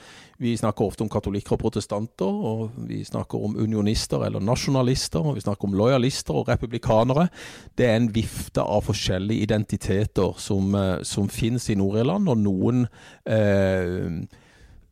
Vi 0.42 0.56
snakker 0.58 0.88
ofte 0.88 1.04
om 1.04 1.12
katolikker 1.12 1.54
og 1.54 1.62
protestanter, 1.62 2.26
og 2.26 2.74
vi 2.88 3.04
snakker 3.06 3.38
om 3.38 3.54
unionister 3.60 4.24
eller 4.26 4.42
nasjonalister, 4.42 5.22
og 5.22 5.38
vi 5.38 5.44
snakker 5.44 5.68
om 5.68 5.78
lojalister 5.78 6.42
og 6.42 6.50
republikanere. 6.50 7.28
Det 7.78 7.86
er 7.86 8.00
en 8.00 8.10
vifte 8.14 8.64
av 8.64 8.82
forskjellige 8.88 9.46
identiteter 9.46 10.34
som, 10.42 10.74
eh, 10.74 11.02
som 11.06 11.30
finnes 11.30 11.70
i 11.70 11.78
Nord-Irland, 11.78 12.26
og 12.26 12.42
noen 12.42 12.88
eh, 13.26 14.26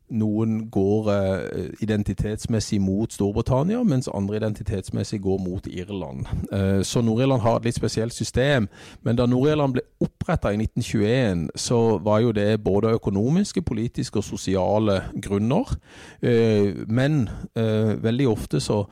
noen 0.09 0.69
går 0.71 1.09
uh, 1.09 1.67
identitetsmessig 1.83 2.79
mot 2.81 3.13
Storbritannia, 3.13 3.81
mens 3.83 4.09
andre 4.13 4.39
identitetsmessig 4.39 5.21
går 5.21 5.39
mot 5.43 5.67
Irland. 5.67 6.25
Uh, 6.53 6.81
så 6.83 7.01
Nord-Irland 7.05 7.43
har 7.43 7.59
et 7.59 7.69
litt 7.69 7.77
spesielt 7.77 8.13
system. 8.13 8.67
Men 9.05 9.19
da 9.19 9.27
Nord-Irland 9.29 9.77
ble 9.77 9.85
oppretta 10.01 10.53
i 10.53 10.59
1921, 10.59 11.47
så 11.59 11.99
var 12.03 12.23
jo 12.23 12.33
det 12.35 12.63
både 12.63 12.95
økonomiske, 12.97 13.61
politiske 13.61 14.21
og 14.21 14.27
sosiale 14.27 15.01
grunner. 15.21 15.75
Uh, 16.23 16.85
men 16.87 17.27
veldig 17.55 18.25
ofte 18.29 18.59
så 18.63 18.83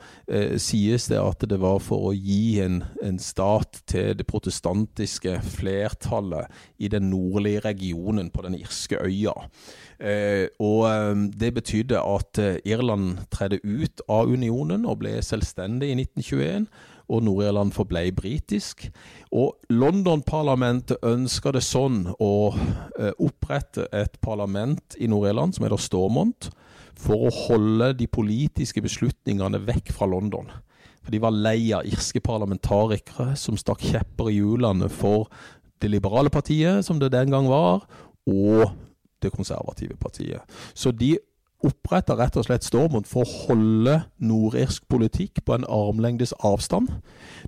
sies 0.60 1.06
det 1.08 1.18
at 1.20 1.42
det 1.48 1.56
var 1.60 1.78
for 1.82 2.10
å 2.10 2.14
gi 2.14 2.58
en, 2.62 2.82
en 3.04 3.18
stat 3.22 3.80
til 3.88 4.12
det 4.18 4.26
protestantiske 4.28 5.38
flertallet 5.56 6.52
i 6.78 6.90
den 6.92 7.08
nordlige 7.10 7.62
regionen 7.64 8.30
på 8.34 8.44
den 8.44 8.58
irske 8.58 9.00
øya. 9.00 9.34
Eh, 9.98 10.46
og 10.62 10.84
ehm, 10.86 11.24
det 11.34 11.50
betydde 11.56 11.98
at 11.98 12.38
eh, 12.38 12.60
Irland 12.64 13.18
tredde 13.34 13.58
ut 13.64 14.02
av 14.08 14.30
unionen 14.30 14.86
og 14.86 15.00
ble 15.02 15.16
selvstendig 15.26 15.90
i 15.90 15.96
1921 15.98 16.68
og 17.08 17.24
Nord-Irland 17.24 17.72
forble 17.72 18.04
britisk. 18.12 18.84
Og 19.32 19.56
London-parlamentet 19.72 21.02
ønska 21.06 21.52
det 21.56 21.64
sånn 21.66 22.04
å 22.20 22.32
eh, 22.54 23.12
opprette 23.16 23.88
et 23.96 24.20
parlament 24.24 24.96
i 25.00 25.08
Nord-Irland 25.10 25.56
som 25.56 25.66
heter 25.66 25.82
Stormont, 25.82 26.50
for 26.98 27.28
å 27.28 27.34
holde 27.46 27.92
de 27.98 28.08
politiske 28.10 28.82
beslutningene 28.82 29.60
vekk 29.66 29.92
fra 29.94 30.08
London. 30.10 30.50
For 31.02 31.14
de 31.14 31.20
var 31.22 31.32
lei 31.34 31.70
av 31.72 31.86
irske 31.88 32.20
parlamentarikere 32.20 33.36
som 33.38 33.56
stakk 33.56 33.84
kjepper 33.86 34.32
i 34.32 34.40
hjulene 34.40 34.90
for 34.90 35.30
det 35.78 35.92
liberale 35.92 36.30
partiet, 36.30 36.82
som 36.84 36.98
det 36.98 37.12
den 37.14 37.30
gang 37.32 37.46
var, 37.48 37.86
og 38.28 38.74
det 39.22 39.32
konservative 39.34 39.96
partiet. 40.00 40.40
Så 40.74 40.92
de 40.92 41.16
oppretta 41.66 42.14
rett 42.14 42.36
og 42.38 42.46
slett 42.46 42.66
Stormont 42.66 43.08
for 43.10 43.26
å 43.26 43.38
holde 43.48 43.96
nordirsk 44.22 44.84
politikk 44.90 45.42
på 45.46 45.56
en 45.56 45.66
armlengdes 45.66 46.32
avstand. 46.46 46.92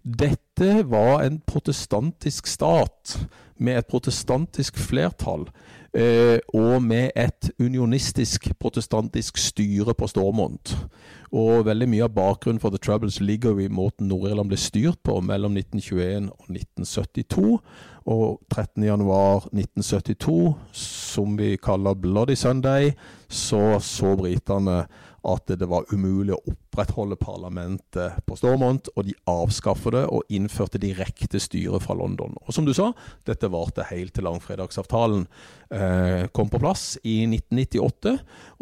Dette 0.02 0.82
var 0.90 1.22
en 1.22 1.38
protestantisk 1.46 2.50
stat 2.50 3.20
med 3.60 3.78
et 3.78 3.90
protestantisk 3.90 4.78
flertall. 4.78 5.48
eh, 5.92 6.38
og 6.54 6.82
med 6.82 7.10
et 7.16 7.50
unionistisk 7.58 8.52
protestantisk 8.60 9.38
styre 9.38 9.94
på 9.94 10.06
Stormont. 10.06 10.76
Og 11.32 11.66
veldig 11.66 11.88
mye 11.88 12.04
av 12.04 12.14
bakgrunnen 12.14 12.60
for 12.60 12.70
The 12.70 12.78
Troubles 12.78 13.20
ligger 13.20 13.50
jo 13.50 13.58
i 13.58 13.68
måten 13.68 14.06
Nord-Irland 14.06 14.48
ble 14.52 14.56
styrt 14.56 15.02
på 15.02 15.20
mellom 15.20 15.56
1921 15.56 16.30
og 16.30 16.46
1972. 16.46 17.58
Og 18.09 18.40
13.1.1972, 18.54 20.54
som 20.73 21.37
vi 21.38 21.57
kaller 21.61 21.95
Bloody 21.95 22.37
Sunday, 22.38 22.92
så 23.28 23.78
så 23.80 24.16
britene 24.16 24.87
at 25.26 25.52
det 25.60 25.68
var 25.68 25.88
umulig 25.92 26.34
å 26.34 26.40
opprettholde 26.52 27.18
parlamentet 27.20 28.20
på 28.26 28.36
Stormont, 28.38 28.88
og 28.96 29.06
de 29.08 29.14
avskaffet 29.28 29.94
det 29.96 30.04
og 30.08 30.32
innførte 30.32 30.80
direkte 30.80 31.40
styre 31.42 31.80
fra 31.82 31.96
London. 31.98 32.36
Og 32.46 32.54
som 32.56 32.66
du 32.66 32.72
sa, 32.76 32.90
dette 33.28 33.50
varte 33.52 33.86
helt 33.90 34.14
til 34.16 34.26
langfredagsavtalen 34.28 35.26
eh, 35.74 36.26
kom 36.32 36.50
på 36.52 36.60
plass 36.62 36.94
i 37.02 37.22
1998. 37.28 38.16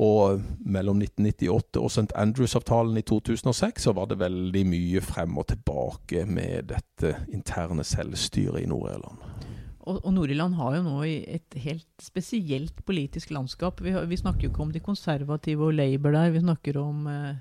Og 0.04 0.42
mellom 0.66 1.02
1998 1.04 1.82
og 1.82 1.92
St. 1.92 2.10
Andrews-avtalen 2.18 2.98
i 2.98 3.06
2006 3.06 3.88
så 3.88 3.94
var 3.96 4.10
det 4.10 4.20
veldig 4.22 4.64
mye 4.68 5.04
frem 5.04 5.38
og 5.38 5.50
tilbake 5.52 6.26
med 6.28 6.72
dette 6.74 7.14
interne 7.32 7.86
selvstyret 7.86 8.64
i 8.64 8.70
Nord-Irland. 8.70 9.22
Og, 9.88 10.02
og 10.04 10.12
Nord-Irland 10.12 10.57
har 10.59 10.76
jo 10.76 10.85
nå 10.85 10.97
et 11.09 11.59
helt 11.64 11.88
spesielt 12.02 12.83
politisk 12.88 13.33
landskap. 13.33 13.80
Vi, 13.85 13.95
vi, 14.11 14.21
snakker 14.21 14.47
jo 14.47 14.52
ikke 14.52 14.64
om 14.66 14.73
de 14.75 14.85
konservative 14.85 15.71
og 15.71 15.78
Labour 15.78 16.12
der. 16.12 16.33
Vi 16.35 16.45
snakker 16.45 16.80
om 16.83 17.07
eh, 17.09 17.38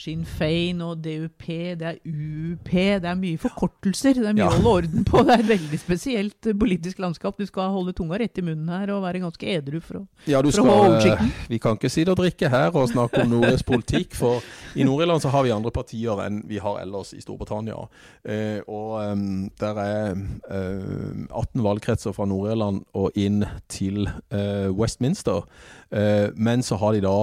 Sinn 0.00 0.22
Fein 0.24 0.80
og 0.80 1.02
DUP, 1.04 1.44
det 1.76 1.84
er 1.84 1.98
UUP. 2.08 2.70
Det 2.72 3.04
er 3.10 3.18
mye 3.20 3.36
forkortelser. 3.40 4.14
Det 4.16 4.30
er 4.30 4.32
mye 4.36 4.46
Ja. 4.46 4.48
å 4.48 4.56
holde 4.62 4.72
orden 4.86 5.04
på. 5.04 5.20
Det 5.26 5.34
er 5.34 5.42
et 5.44 5.50
veldig 5.50 5.78
spesielt 5.82 6.46
eh, 6.48 6.54
politisk 6.56 6.98
landskap. 7.04 7.36
Du 7.36 7.44
skal 7.46 7.68
holde 7.74 7.92
tunga 7.92 8.18
rett 8.18 8.38
i 8.40 8.44
munnen 8.46 8.68
her 8.72 8.90
og 8.94 9.02
være 9.04 9.20
ganske 9.20 9.44
edru 9.46 9.80
for 9.84 10.00
å 10.00 10.06
Ja, 10.26 10.40
du 10.42 10.50
For 10.50 10.62
å 10.62 10.64
ha 10.64 10.76
skal, 10.78 10.90
oversikten. 10.94 11.26
eh, 11.26 11.48
vi 11.50 11.58
kan 11.58 11.76
ikke 11.76 11.90
sitte 11.92 12.14
og 12.14 12.16
drikke 12.22 12.48
her 12.48 12.70
og 12.74 12.88
snakke 12.88 13.22
om 13.26 13.30
nordisk 13.34 13.66
politikk, 13.66 14.14
for 14.16 14.40
i 14.74 14.84
Nord-Irland 14.88 15.20
så 15.20 15.28
har 15.30 15.42
vi 15.44 15.50
andre 15.52 15.70
partier 15.70 16.24
enn 16.26 16.42
vi 16.48 16.58
har 16.58 16.80
ellers 16.80 17.12
i 17.12 17.20
Storbritannia. 17.20 17.76
Eh, 18.24 18.60
og 18.68 19.12
um, 19.12 19.50
der 19.60 19.78
er 19.84 20.16
eh, 20.50 21.26
18 21.30 21.62
valgkretser 21.62 22.12
fra 22.16 22.24
Nord-Irland 22.24 22.84
og 22.94 23.12
inn 23.20 23.44
til 23.68 24.08
uh, 24.32 24.70
Westminster. 24.72 25.44
Uh, 25.92 26.30
men 26.36 26.62
så 26.62 26.76
har 26.78 26.92
de 26.94 27.00
da 27.04 27.14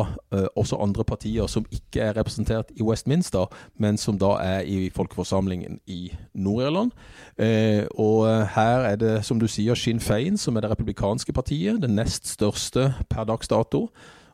også 0.60 0.78
andre 0.84 1.04
partier 1.08 1.48
som 1.48 1.66
ikke 1.72 2.02
er 2.04 2.18
representert 2.20 2.67
i 2.76 2.84
Westminster, 2.84 3.46
men 3.78 3.98
som 3.98 4.18
da 4.20 4.36
er 4.42 4.60
i 4.66 4.90
folkeforsamlingen 4.90 5.80
i 5.88 6.12
Nord-Irland. 6.34 6.92
Eh, 7.38 7.86
og 7.96 8.28
eh, 8.28 8.46
her 8.56 8.86
er 8.92 8.96
det, 8.96 9.26
som 9.26 9.40
du 9.40 9.48
sier, 9.48 9.76
Sinn 9.76 10.00
Fein, 10.00 10.38
som 10.38 10.56
er 10.56 10.66
det 10.66 10.72
republikanske 10.72 11.34
partiet, 11.34 11.82
det 11.82 11.90
nest 11.90 12.28
største 12.28 12.94
per 13.10 13.24
dags 13.24 13.48
dato. 13.48 13.88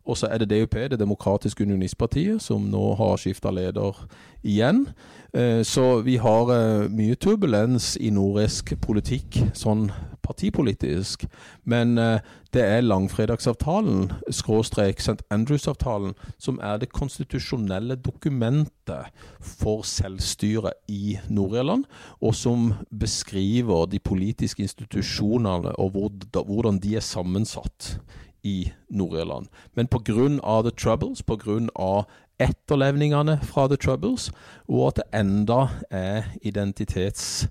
Og 0.05 0.17
så 0.17 0.27
er 0.27 0.37
det 0.37 0.49
DUP, 0.49 0.75
Det 0.75 0.99
demokratiske 0.99 1.63
unionistpartiet, 1.63 2.41
som 2.41 2.61
nå 2.61 2.95
har 2.95 3.17
skifta 3.17 3.51
leder 3.51 4.07
igjen. 4.43 4.87
Eh, 5.33 5.63
Så 5.63 6.01
vi 6.01 6.17
har 6.17 6.89
mye 6.89 7.15
turbulens 7.15 7.97
i 8.01 8.09
nordisk 8.09 8.73
politikk, 8.81 9.39
sånn 9.53 9.91
partipolitisk. 10.23 11.25
Men 11.65 11.97
eh, 11.97 12.19
det 12.53 12.61
er 12.63 12.81
langfredagsavtalen, 12.85 14.11
skråstrek 14.31 14.99
St. 15.01 15.23
Andrews-avtalen, 15.33 16.13
som 16.37 16.59
er 16.63 16.77
det 16.81 16.91
konstitusjonelle 16.93 17.95
dokumentet 17.95 19.09
for 19.41 19.81
selvstyret 19.87 20.73
i 20.87 21.17
Nord-Irland, 21.29 21.85
og 22.21 22.35
som 22.35 22.73
beskriver 22.99 23.85
de 23.91 23.99
politiske 23.99 24.63
institusjonene 24.63 25.75
og 25.79 25.91
hvor- 25.91 26.43
hvordan 26.45 26.79
de 26.79 26.95
er 26.95 26.99
sammensatt 27.01 27.97
i 28.43 28.71
Nord-Irland. 28.89 29.47
Men 29.75 29.87
pga. 29.87 30.61
The 30.61 30.71
Troubles, 30.71 31.23
pga. 31.23 32.03
etterlevningene 32.39 33.39
fra 33.43 33.67
The 33.67 33.77
Troubles, 33.77 34.31
og 34.67 34.87
at 34.87 34.95
det 34.95 35.19
enda 35.19 35.67
er 35.91 36.23
identitets... 36.43 37.47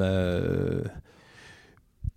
eh, 0.00 0.88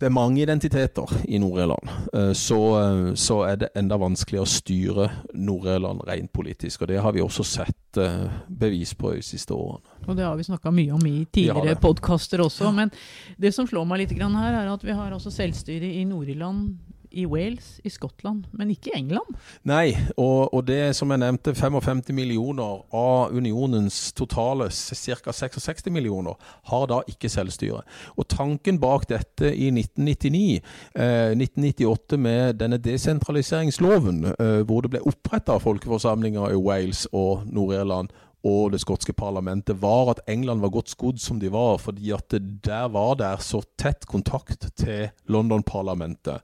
det 0.02 0.08
er 0.08 0.14
mange 0.14 0.40
identiteter 0.42 1.10
i 1.30 1.38
Nord-Irland, 1.38 1.90
eh, 2.12 2.32
så, 2.34 2.58
eh, 2.80 3.14
så 3.14 3.36
er 3.46 3.60
det 3.60 3.68
enda 3.78 3.94
vanskeligere 4.02 4.42
å 4.42 4.50
styre 4.50 5.04
Nord-Irland 5.38 6.02
rent 6.08 6.32
politisk. 6.34 6.82
Og 6.82 6.90
det 6.90 6.98
har 7.04 7.14
vi 7.14 7.22
også 7.22 7.46
sett 7.46 8.00
eh, 8.02 8.24
bevis 8.48 8.96
på 8.98 9.12
de 9.14 9.22
siste 9.22 9.54
årene. 9.54 10.00
Og 10.08 10.18
det 10.18 10.26
har 10.26 10.34
vi 10.34 10.48
snakka 10.48 10.72
mye 10.74 10.96
om 10.96 11.06
i 11.06 11.20
tidligere 11.30 11.78
podkaster 11.78 12.42
også. 12.42 12.72
Men 12.74 12.90
det 13.38 13.54
som 13.54 13.68
slår 13.70 13.86
meg 13.86 14.02
litt 14.02 14.16
grann 14.18 14.34
her, 14.34 14.58
er 14.64 14.72
at 14.72 14.82
vi 14.82 14.96
har 14.98 15.14
altså 15.14 15.30
selvstyre 15.30 15.92
i 16.00 16.02
Nord-Irland, 16.10 16.74
i 17.12 17.26
Wales, 17.26 17.80
i 17.84 17.90
Skottland, 17.92 18.44
men 18.52 18.70
ikke 18.70 18.92
i 18.92 18.98
England. 18.98 19.36
Nei, 19.68 19.92
og, 20.16 20.54
og 20.54 20.66
det 20.68 20.94
som 20.96 21.10
jeg 21.12 21.22
nevnte, 21.22 21.54
55 21.54 22.12
millioner 22.16 22.82
av 22.96 23.34
unionens 23.34 24.12
totale 24.16 24.68
ca. 24.72 25.32
66 25.32 25.90
millioner 25.92 26.38
har 26.70 26.88
da 26.90 27.02
ikke 27.08 27.30
selvstyre. 27.32 27.82
Og 28.16 28.28
tanken 28.32 28.80
bak 28.82 29.08
dette 29.10 29.52
i 29.52 29.70
1999, 29.70 30.60
eh, 30.94 31.32
1998 31.36 32.18
med 32.18 32.58
denne 32.62 32.80
desentraliseringsloven, 32.82 34.24
eh, 34.32 34.60
hvor 34.66 34.82
det 34.82 34.94
ble 34.94 35.06
oppretta 35.08 35.58
folkeforsamlinger 35.62 36.52
i 36.52 36.60
Wales 36.60 37.06
og 37.12 37.46
Nord-Irland 37.46 38.12
og 38.44 38.72
det 38.72 38.80
skotske 38.82 39.14
parlamentet, 39.14 39.78
var 39.82 40.10
at 40.10 40.20
England 40.30 40.60
var 40.60 40.72
godt 40.74 40.90
skodd 40.90 41.20
som 41.22 41.38
de 41.40 41.50
var, 41.52 41.76
fordi 41.78 42.10
at 42.10 42.34
der 42.64 42.88
var 42.90 43.14
det 43.20 43.30
så 43.44 43.62
tett 43.78 44.06
kontakt 44.06 44.66
til 44.76 45.08
London-parlamentet. 45.30 46.42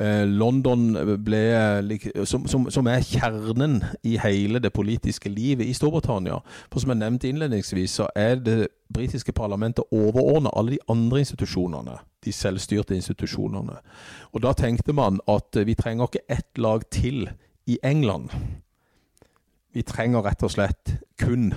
Eh, 0.00 0.26
London 0.26 0.96
ble, 1.24 1.42
som, 2.26 2.46
som, 2.50 2.66
som 2.70 2.90
er 2.90 3.06
kjernen 3.06 3.80
i 4.02 4.16
hele 4.18 4.58
det 4.58 4.72
politiske 4.74 5.30
livet 5.30 5.66
i 5.66 5.76
Storbritannia. 5.78 6.40
For 6.72 6.82
som 6.82 6.94
jeg 6.94 7.02
nevnte 7.04 7.30
innledningsvis, 7.30 8.00
så 8.00 8.10
er 8.16 8.42
det 8.42 8.68
britiske 8.94 9.32
parlamentet 9.32 9.86
overordna 9.94 10.50
alle 10.56 10.76
de 10.76 10.84
andre 10.90 11.22
institusjonene. 11.22 12.00
De 12.24 12.32
selvstyrte 12.34 12.96
institusjonene. 12.98 13.78
Og 14.32 14.42
da 14.42 14.54
tenkte 14.58 14.92
man 14.92 15.20
at 15.30 15.54
vi 15.66 15.78
trenger 15.78 16.10
ikke 16.10 16.26
ett 16.28 16.58
lag 16.58 16.82
til 16.90 17.28
i 17.68 17.78
England. 17.84 18.32
Vi 19.72 19.82
trenger 19.82 20.24
rett 20.24 20.42
og 20.42 20.50
slett 20.50 20.96
kun 21.20 21.52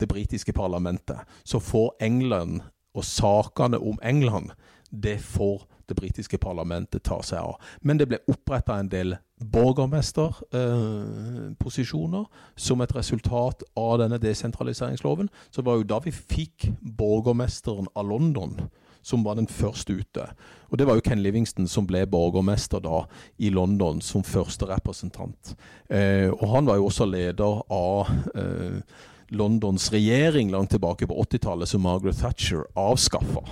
det 0.00 0.08
britiske 0.08 0.52
parlamentet. 0.52 1.16
Så 1.44 1.58
får 1.58 1.94
England 2.00 2.60
og 2.94 3.04
sakene 3.04 3.78
om 3.78 3.98
England, 4.02 4.50
det 4.90 5.20
får 5.20 5.62
det 5.88 5.96
britiske 5.96 6.38
parlamentet 6.38 7.02
ta 7.06 7.22
seg 7.22 7.38
av. 7.38 7.54
Men 7.82 7.98
det 7.98 8.08
ble 8.10 8.18
oppretta 8.30 8.78
en 8.78 8.88
del 8.90 9.16
borgermesterposisjoner 9.52 12.24
som 12.56 12.80
et 12.80 12.96
resultat 12.96 13.62
av 13.78 13.98
denne 14.02 14.18
desentraliseringsloven. 14.22 15.28
Så 15.50 15.60
det 15.60 15.66
var 15.66 15.76
jo 15.80 15.90
da 15.90 15.98
vi 16.04 16.12
fikk 16.14 16.70
borgermesteren 16.80 17.86
av 17.94 18.04
London 18.10 18.50
som 19.02 19.24
var 19.24 19.38
den 19.38 19.48
første 19.50 19.96
ute. 20.00 20.26
Og 20.70 20.78
det 20.78 20.86
var 20.86 20.98
jo 20.98 21.04
Ken 21.04 21.22
Livingston 21.22 21.68
som 21.68 21.86
ble 21.88 22.04
borgermester 22.10 22.82
da 22.84 23.04
i 23.38 23.50
London 23.50 24.00
som 24.04 24.24
første 24.26 24.68
representant. 24.70 25.54
Eh, 25.88 26.28
og 26.30 26.46
han 26.54 26.68
var 26.68 26.78
jo 26.78 26.90
også 26.90 27.08
leder 27.10 27.62
av 27.72 28.12
eh, 28.34 28.80
Londons 29.30 29.90
regjering 29.92 30.50
langt 30.50 30.70
tilbake 30.74 31.06
på 31.06 31.16
80-tallet, 31.24 31.68
som 31.68 31.82
Margaret 31.86 32.18
Thatcher 32.18 32.64
avskaffa. 32.78 33.44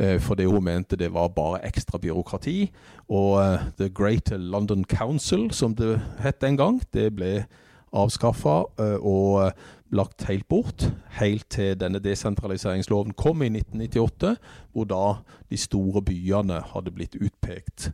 Eh, 0.00 0.18
fordi 0.20 0.44
hun 0.44 0.64
mente 0.64 0.96
det 0.96 1.12
var 1.12 1.28
bare 1.28 1.62
ekstra 1.66 1.98
byråkrati. 1.98 2.70
Og 3.08 3.40
eh, 3.42 3.66
The 3.78 3.90
Great 3.94 4.30
London 4.30 4.84
Council, 4.84 5.50
som 5.50 5.74
det 5.74 6.00
het 6.18 6.40
den 6.40 6.56
gang, 6.56 6.80
det 6.92 7.10
ble 7.14 7.44
avskaffa 7.92 8.62
eh, 8.78 8.98
og 9.02 9.52
lagt 9.90 10.24
helt 10.28 10.48
bort, 10.48 10.84
helt 11.18 11.48
til 11.50 11.74
denne 11.78 11.98
desentraliseringsloven 12.02 13.14
kom 13.18 13.42
i 13.42 13.50
1998, 13.50 14.36
hvor 14.72 14.86
da 14.90 15.04
de 15.50 15.58
store 15.58 16.02
byene 16.06 16.60
hadde 16.72 16.94
blitt 16.94 17.18
utpekt 17.18 17.90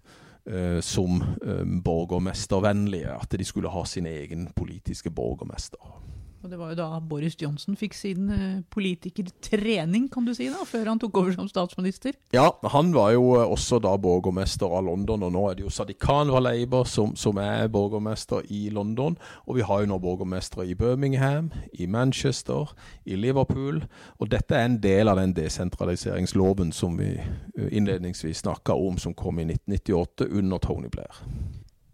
eh, 0.47 0.81
som 0.85 1.23
eh, 1.43 1.65
borgermestervennlige. 1.85 3.17
At 3.17 3.39
de 3.39 3.45
skulle 3.45 3.73
ha 3.73 3.85
sin 3.85 4.07
egen 4.07 4.51
politiske 4.57 5.11
borgermester. 5.11 6.06
Og 6.47 6.51
det 6.53 6.61
var 6.61 6.69
jo 6.71 6.77
da 6.79 7.01
Boris 7.03 7.35
Johnson 7.41 7.75
fikk 7.75 7.97
sin 7.99 8.29
eh, 8.31 8.59
politikertrening, 8.71 10.05
kan 10.15 10.29
du 10.29 10.31
si, 10.31 10.47
da, 10.47 10.61
før 10.63 10.93
han 10.93 11.01
tok 11.03 11.19
over 11.19 11.35
som 11.35 11.49
statsminister. 11.51 12.15
Ja, 12.37 12.53
han 12.71 12.93
var 12.95 13.17
jo 13.17 13.33
eh, 13.35 13.51
også 13.51 13.81
da 13.83 13.97
borgermester 13.99 14.71
av 14.71 14.87
London, 14.87 15.25
og 15.27 15.35
nå 15.35 15.43
er 15.51 15.59
det 15.59 15.67
jo 15.67 15.73
Sadikan 15.75 16.31
Khan 16.31 16.87
som, 16.87 17.17
som 17.19 17.43
er 17.43 17.67
borgermester 17.67 18.47
i 18.47 18.69
London. 18.71 19.19
Og 19.51 19.59
vi 19.59 19.67
har 19.67 19.83
jo 19.83 19.91
nå 19.91 19.99
borgermestere 19.99 20.69
i 20.71 20.79
Birmingham, 20.79 21.51
i 21.73 21.91
Manchester, 21.91 22.71
i 23.05 23.19
Liverpool. 23.19 23.83
Og 24.23 24.31
dette 24.31 24.55
er 24.55 24.71
en 24.71 24.79
del 24.79 25.11
av 25.11 25.19
den 25.19 25.35
desentraliseringsloven 25.35 26.71
som 26.71 26.95
vi 27.03 27.17
eh, 27.19 27.69
innledningsvis 27.73 28.47
snakka 28.47 28.79
om, 28.79 29.03
som 29.03 29.19
kom 29.19 29.43
i 29.43 29.51
1998 29.51 30.31
under 30.31 30.63
Tony 30.63 30.95
Blair. 30.95 31.25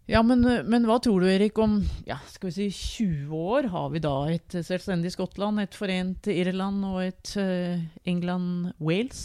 Ja, 0.07 0.19
men, 0.21 0.43
eh, 0.43 0.65
men 0.67 0.83
hva 0.87 0.97
tror 0.99 1.23
du, 1.23 1.29
Erik, 1.31 1.57
om 1.63 1.77
ja, 2.07 2.17
skal 2.27 2.49
vi 2.49 2.55
si 2.57 2.97
20 2.99 3.31
år? 3.31 3.69
Har 3.71 3.89
vi 3.93 4.03
da 4.03 4.15
et 4.33 4.57
selvstendig 4.59 5.13
Skottland, 5.15 5.63
et 5.63 5.75
forent 5.75 6.27
Irland 6.27 6.83
og 6.89 6.99
et 7.05 7.35
uh, 7.39 7.79
England-Wales? 8.03 9.23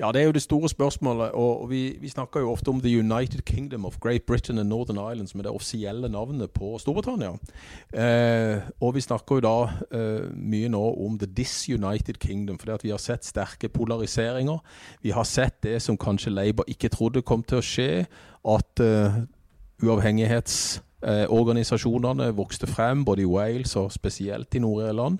Ja, 0.00 0.12
det 0.12 0.20
er 0.22 0.30
jo 0.30 0.32
det 0.32 0.42
store 0.42 0.68
spørsmålet. 0.68 1.30
og 1.34 1.70
Vi, 1.70 1.96
vi 2.00 2.08
snakker 2.08 2.40
jo 2.40 2.52
ofte 2.52 2.68
om 2.68 2.80
The 2.80 2.98
United 2.98 3.42
Kingdom 3.44 3.84
of 3.84 3.98
Great 4.00 4.22
Britain 4.22 4.58
and 4.58 4.68
Northern 4.68 4.96
Ireland, 4.96 5.28
som 5.28 5.40
er 5.40 5.42
det 5.42 5.52
offisielle 5.52 6.08
navnet 6.08 6.50
på 6.50 6.78
Storbritannia. 6.78 7.34
Eh, 7.92 8.62
og 8.80 8.94
vi 8.94 9.00
snakker 9.00 9.34
jo 9.34 9.44
da 9.44 9.56
eh, 9.92 10.30
mye 10.32 10.70
nå 10.72 10.80
om 11.04 11.18
The 11.18 11.26
Disunited 11.26 12.16
Kingdom, 12.22 12.58
fordi 12.58 12.72
at 12.72 12.84
vi 12.84 12.94
har 12.94 13.02
sett 13.02 13.28
sterke 13.28 13.68
polariseringer. 13.68 14.58
Vi 15.02 15.10
har 15.10 15.24
sett 15.24 15.62
det 15.62 15.82
som 15.82 15.98
kanskje 15.98 16.32
Labour 16.32 16.64
ikke 16.68 16.88
trodde 16.88 17.22
kom 17.22 17.42
til 17.42 17.60
å 17.60 17.66
skje, 17.66 18.06
at 18.48 18.80
eh, 18.80 19.20
uavhengighets 19.82 20.80
Eh, 21.00 21.26
vokste 22.36 22.66
frem, 22.66 23.04
både 23.04 23.22
i 23.22 23.26
Wales 23.26 23.76
og 23.76 23.92
spesielt 23.92 24.54
i 24.54 24.58
Nord-Irland. 24.58 25.18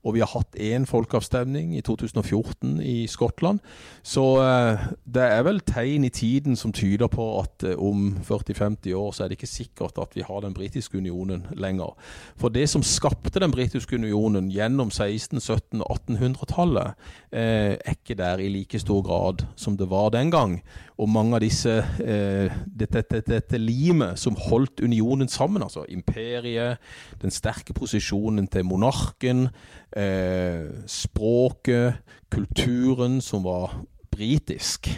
Og 0.00 0.14
vi 0.16 0.22
har 0.24 0.30
hatt 0.32 0.56
én 0.56 0.86
folkeavstemning 0.88 1.74
i 1.76 1.82
2014 1.84 2.78
i 2.80 3.04
Skottland. 3.10 3.60
Så 4.02 4.24
eh, 4.40 4.86
det 5.04 5.26
er 5.26 5.44
vel 5.44 5.60
tegn 5.60 6.06
i 6.08 6.12
tiden 6.14 6.56
som 6.56 6.72
tyder 6.72 7.10
på 7.12 7.26
at 7.42 7.66
eh, 7.68 7.76
om 7.76 8.14
40-50 8.24 8.94
år 8.96 9.12
så 9.12 9.24
er 9.24 9.30
det 9.30 9.36
ikke 9.36 9.50
sikkert 9.50 10.00
at 10.00 10.16
vi 10.16 10.24
har 10.24 10.40
den 10.40 10.56
britiske 10.56 10.96
unionen 10.96 11.44
lenger. 11.52 11.92
For 12.40 12.48
det 12.48 12.68
som 12.72 12.84
skapte 12.86 13.42
den 13.42 13.52
britiske 13.52 14.00
unionen 14.00 14.48
gjennom 14.52 14.88
16-, 14.88 15.36
17- 15.36 15.84
og 15.84 15.98
1800-tallet, 16.08 16.96
eh, 17.32 17.76
er 17.76 17.98
ikke 17.98 18.16
der 18.16 18.40
i 18.40 18.48
like 18.48 18.80
stor 18.80 19.04
grad 19.04 19.44
som 19.56 19.76
det 19.76 19.90
var 19.90 20.14
den 20.16 20.32
gang. 20.32 20.62
Og 21.00 21.08
mange 21.08 21.36
av 21.36 21.44
disse 21.44 21.78
eh, 21.80 22.52
dette, 22.66 23.04
dette, 23.08 23.22
dette 23.28 23.60
limet 23.60 24.18
som 24.20 24.36
holdt 24.36 24.82
unionen 24.84 25.28
sammen, 25.32 25.62
altså 25.64 25.86
imperiet, 25.88 26.80
den 27.22 27.32
sterke 27.32 27.72
posisjonen 27.76 28.48
til 28.52 28.66
monarken, 28.68 29.48
eh, 29.96 30.68
språket, 30.86 32.02
kulturen 32.30 33.20
som 33.24 33.42
var 33.46 33.80
britisk. 34.20 34.90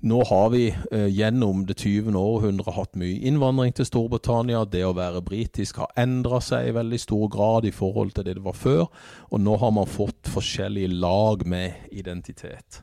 Nå 0.00 0.24
har 0.24 0.50
vi 0.50 0.66
eh, 0.92 1.06
gjennom 1.06 1.64
det 1.66 1.78
20. 1.80 2.16
århundret 2.18 2.74
hatt 2.76 2.98
mye 2.98 3.22
innvandring 3.28 3.72
til 3.76 3.88
Storbritannia. 3.88 4.64
Det 4.68 4.82
å 4.84 4.94
være 4.96 5.22
britisk 5.24 5.80
har 5.80 5.94
endra 5.96 6.42
seg 6.44 6.68
i 6.68 6.74
veldig 6.76 7.00
stor 7.00 7.30
grad 7.32 7.68
i 7.68 7.72
forhold 7.74 8.12
til 8.16 8.26
det 8.26 8.36
det 8.38 8.44
var 8.44 8.58
før. 8.58 8.84
Og 9.30 9.42
nå 9.42 9.56
har 9.62 9.72
man 9.76 9.88
fått 9.88 10.28
forskjellige 10.32 10.92
lag 10.92 11.46
med 11.48 11.88
identitet. 11.94 12.82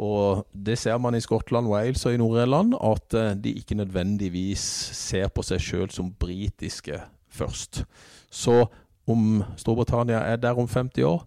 Og 0.00 0.46
det 0.52 0.78
ser 0.80 0.98
man 1.02 1.14
i 1.14 1.22
Skottland, 1.22 1.68
Wales 1.70 2.06
og 2.06 2.16
i 2.16 2.22
Nord-Irland, 2.22 2.78
at 2.80 3.18
eh, 3.18 3.34
de 3.36 3.54
ikke 3.60 3.78
nødvendigvis 3.78 4.64
ser 4.96 5.28
på 5.34 5.44
seg 5.46 5.62
sjøl 5.62 5.90
som 5.94 6.14
britiske 6.18 7.02
først. 7.34 7.84
Så 8.30 8.64
om 9.06 9.42
Storbritannia 9.56 10.22
er 10.32 10.36
der 10.36 10.58
om 10.58 10.68
50 10.68 11.04
år 11.04 11.24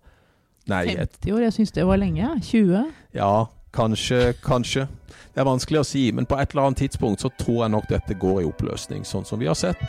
Nei. 0.67 0.95
50 0.95 1.31
år? 1.31 1.39
Jeg 1.39 1.53
syns 1.53 1.71
det 1.71 1.85
var 1.87 1.95
lenge. 1.95 2.27
20? 2.43 2.85
Ja, 3.15 3.45
kanskje, 3.73 4.33
kanskje. 4.43 4.87
Det 5.33 5.39
er 5.39 5.47
vanskelig 5.47 5.79
å 5.79 5.85
si, 5.87 6.01
men 6.11 6.25
på 6.25 6.35
et 6.41 6.51
eller 6.51 6.67
annet 6.67 6.81
tidspunkt 6.81 7.23
så 7.23 7.29
tror 7.39 7.61
jeg 7.63 7.71
nok 7.75 7.87
dette 7.89 8.17
går 8.19 8.41
i 8.41 8.47
oppløsning, 8.49 9.05
sånn 9.05 9.25
som 9.25 9.39
vi 9.39 9.47
har 9.47 9.55
sett 9.55 9.83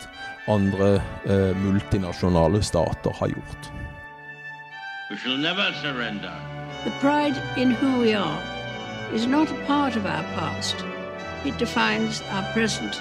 andre 0.49 0.99
eh, 1.27 1.57
multinasjonale 1.57 2.63
stater 2.63 3.17
har 3.19 3.33
gjort. 3.35 3.71
We 5.11 5.17
shall 5.17 5.39
never 5.41 5.73
surrender. 5.83 6.35
The 6.85 6.93
pride 7.01 7.37
in 7.57 7.73
who 7.73 7.99
we 8.01 8.15
are 8.15 8.39
is 9.13 9.27
not 9.27 9.51
a 9.51 9.67
part 9.67 9.97
of 9.97 10.07
our 10.07 10.23
past. 10.37 10.77
It 11.45 11.59
defines 11.59 12.23
our 12.31 12.45
present 12.53 13.01